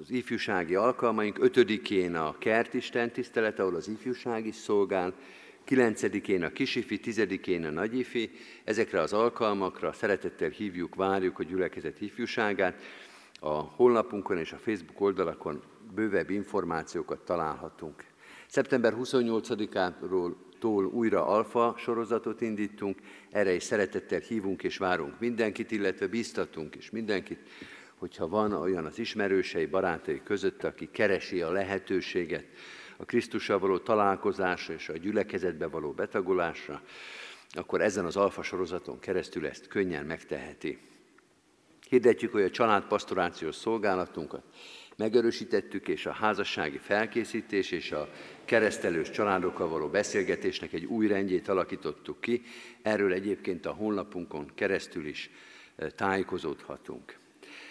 [0.00, 5.14] az ifjúsági alkalmaink, 5-én a kertisten tisztelet, ahol az ifjúság is szolgál,
[5.68, 8.30] 9-én a kisifi, 10-én a nagyifi.
[8.64, 12.82] Ezekre az alkalmakra szeretettel hívjuk, várjuk a gyülekezet ifjúságát.
[13.40, 15.62] A honlapunkon és a Facebook oldalakon
[15.94, 18.04] bővebb információkat találhatunk.
[18.46, 22.98] Szeptember 28-áról tól újra alfa sorozatot indítunk,
[23.30, 27.38] erre is szeretettel hívunk és várunk mindenkit, illetve biztatunk is mindenkit,
[27.98, 32.44] hogyha van olyan az ismerősei, barátai között, aki keresi a lehetőséget
[32.96, 36.82] a Krisztussal való találkozásra és a gyülekezetbe való betagolásra,
[37.50, 40.78] akkor ezen az alfa sorozaton keresztül ezt könnyen megteheti.
[41.88, 44.42] Hirdetjük, hogy a családpastorációs szolgálatunkat
[44.96, 48.08] megerősítettük, és a házassági felkészítés és a
[48.44, 52.42] keresztelős családokkal való beszélgetésnek egy új rendjét alakítottuk ki.
[52.82, 55.30] Erről egyébként a honlapunkon keresztül is
[55.76, 57.16] e, tájékozódhatunk.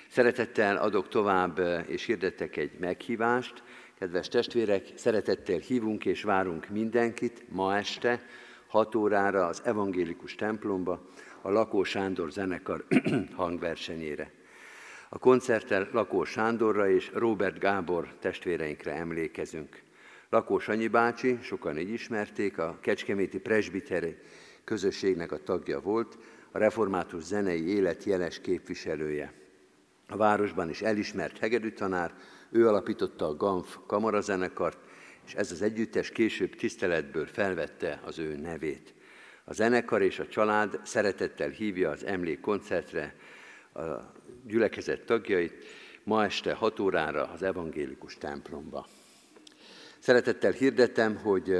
[0.09, 3.63] Szeretettel adok tovább e, és hirdettek egy meghívást.
[3.99, 8.21] Kedves testvérek, szeretettel hívunk és várunk mindenkit ma este
[8.67, 11.09] 6 órára az evangélikus templomba,
[11.41, 12.85] a Lakó Sándor zenekar
[13.35, 14.31] hangversenyére.
[15.09, 19.81] A koncerten Lakó Sándorra és Robert Gábor testvéreinkre emlékezünk.
[20.29, 24.17] Lakó Sanyi bácsi, sokan így ismerték, a Kecskeméti presbiteri
[24.63, 26.17] közösségnek a tagja volt,
[26.51, 29.33] a református zenei élet jeles képviselője.
[30.07, 32.13] A városban is elismert hegedű tanár,
[32.51, 34.77] ő alapította a Ganf kamarazenekart,
[35.25, 38.93] és ez az együttes később tiszteletből felvette az ő nevét.
[39.43, 43.15] A zenekar és a család szeretettel hívja az emlék koncertre
[43.73, 43.81] a
[44.43, 45.65] gyülekezet tagjait
[46.03, 48.87] ma este 6 órára az evangélikus templomba.
[49.99, 51.51] Szeretettel hirdetem, hogy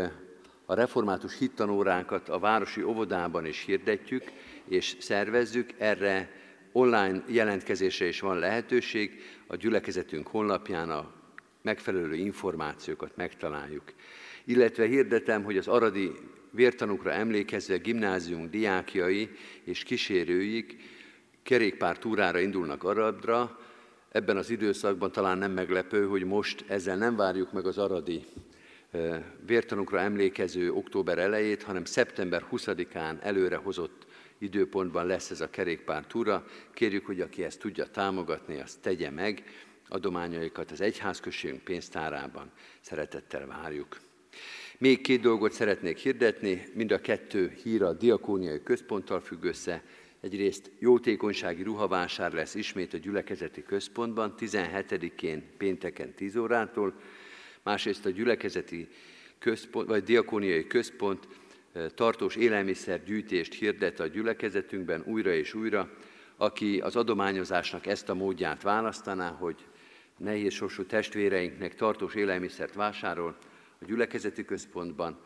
[0.66, 4.24] a református hittanórákat a városi óvodában is hirdetjük
[4.68, 5.74] és szervezzük.
[5.78, 6.30] Erre
[6.76, 9.21] online jelentkezésre is van lehetőség.
[9.47, 11.11] A gyülekezetünk honlapján a
[11.61, 13.84] megfelelő információkat megtaláljuk.
[14.45, 16.11] Illetve hirdetem, hogy az aradi
[16.51, 19.30] vértanukra emlékezve gimnázium diákjai
[19.63, 20.76] és kísérőik
[21.43, 23.59] kerékpár túrára indulnak Aradra,
[24.11, 28.26] ebben az időszakban talán nem meglepő, hogy most ezzel nem várjuk meg az aradi
[29.45, 34.05] vértanukra emlékező október elejét, hanem szeptember 20-án előre hozott
[34.38, 36.45] időpontban lesz ez a kerékpár túra.
[36.73, 39.43] Kérjük, hogy aki ezt tudja támogatni, azt tegye meg.
[39.88, 43.97] Adományaikat az egyházközségünk pénztárában szeretettel várjuk.
[44.77, 49.83] Még két dolgot szeretnék hirdetni, mind a kettő hír a diakóniai központtal függ össze.
[50.21, 56.99] Egyrészt jótékonysági ruhavásár lesz ismét a gyülekezeti központban, 17-én pénteken 10 órától,
[57.63, 58.88] másrészt a gyülekezeti
[59.39, 61.27] központ, vagy diakóniai központ
[61.95, 65.89] tartós élelmiszergyűjtést hirdet a gyülekezetünkben újra és újra,
[66.38, 69.65] aki az adományozásnak ezt a módját választaná, hogy
[70.17, 73.38] nehéz sorsú testvéreinknek tartós élelmiszert vásárol
[73.82, 75.19] a gyülekezeti központban,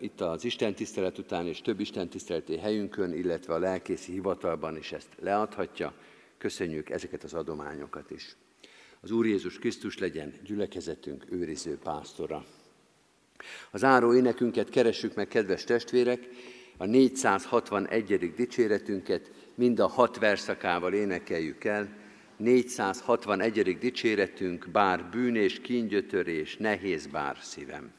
[0.00, 4.92] itt az Isten tisztelet után és több Isten tiszteleti helyünkön, illetve a lelkészi hivatalban is
[4.92, 5.94] ezt leadhatja.
[6.38, 8.36] Köszönjük ezeket az adományokat is.
[9.00, 12.44] Az Úr Jézus Krisztus legyen gyülekezetünk őriző pásztora.
[13.70, 16.28] Az áró énekünket keressük meg, kedves testvérek,
[16.76, 18.32] a 461.
[18.36, 21.88] dicséretünket mind a hat verszakával énekeljük el.
[22.36, 23.78] 461.
[23.78, 27.92] dicséretünk, bár bűn és kíngyötörés, nehéz bár szívem.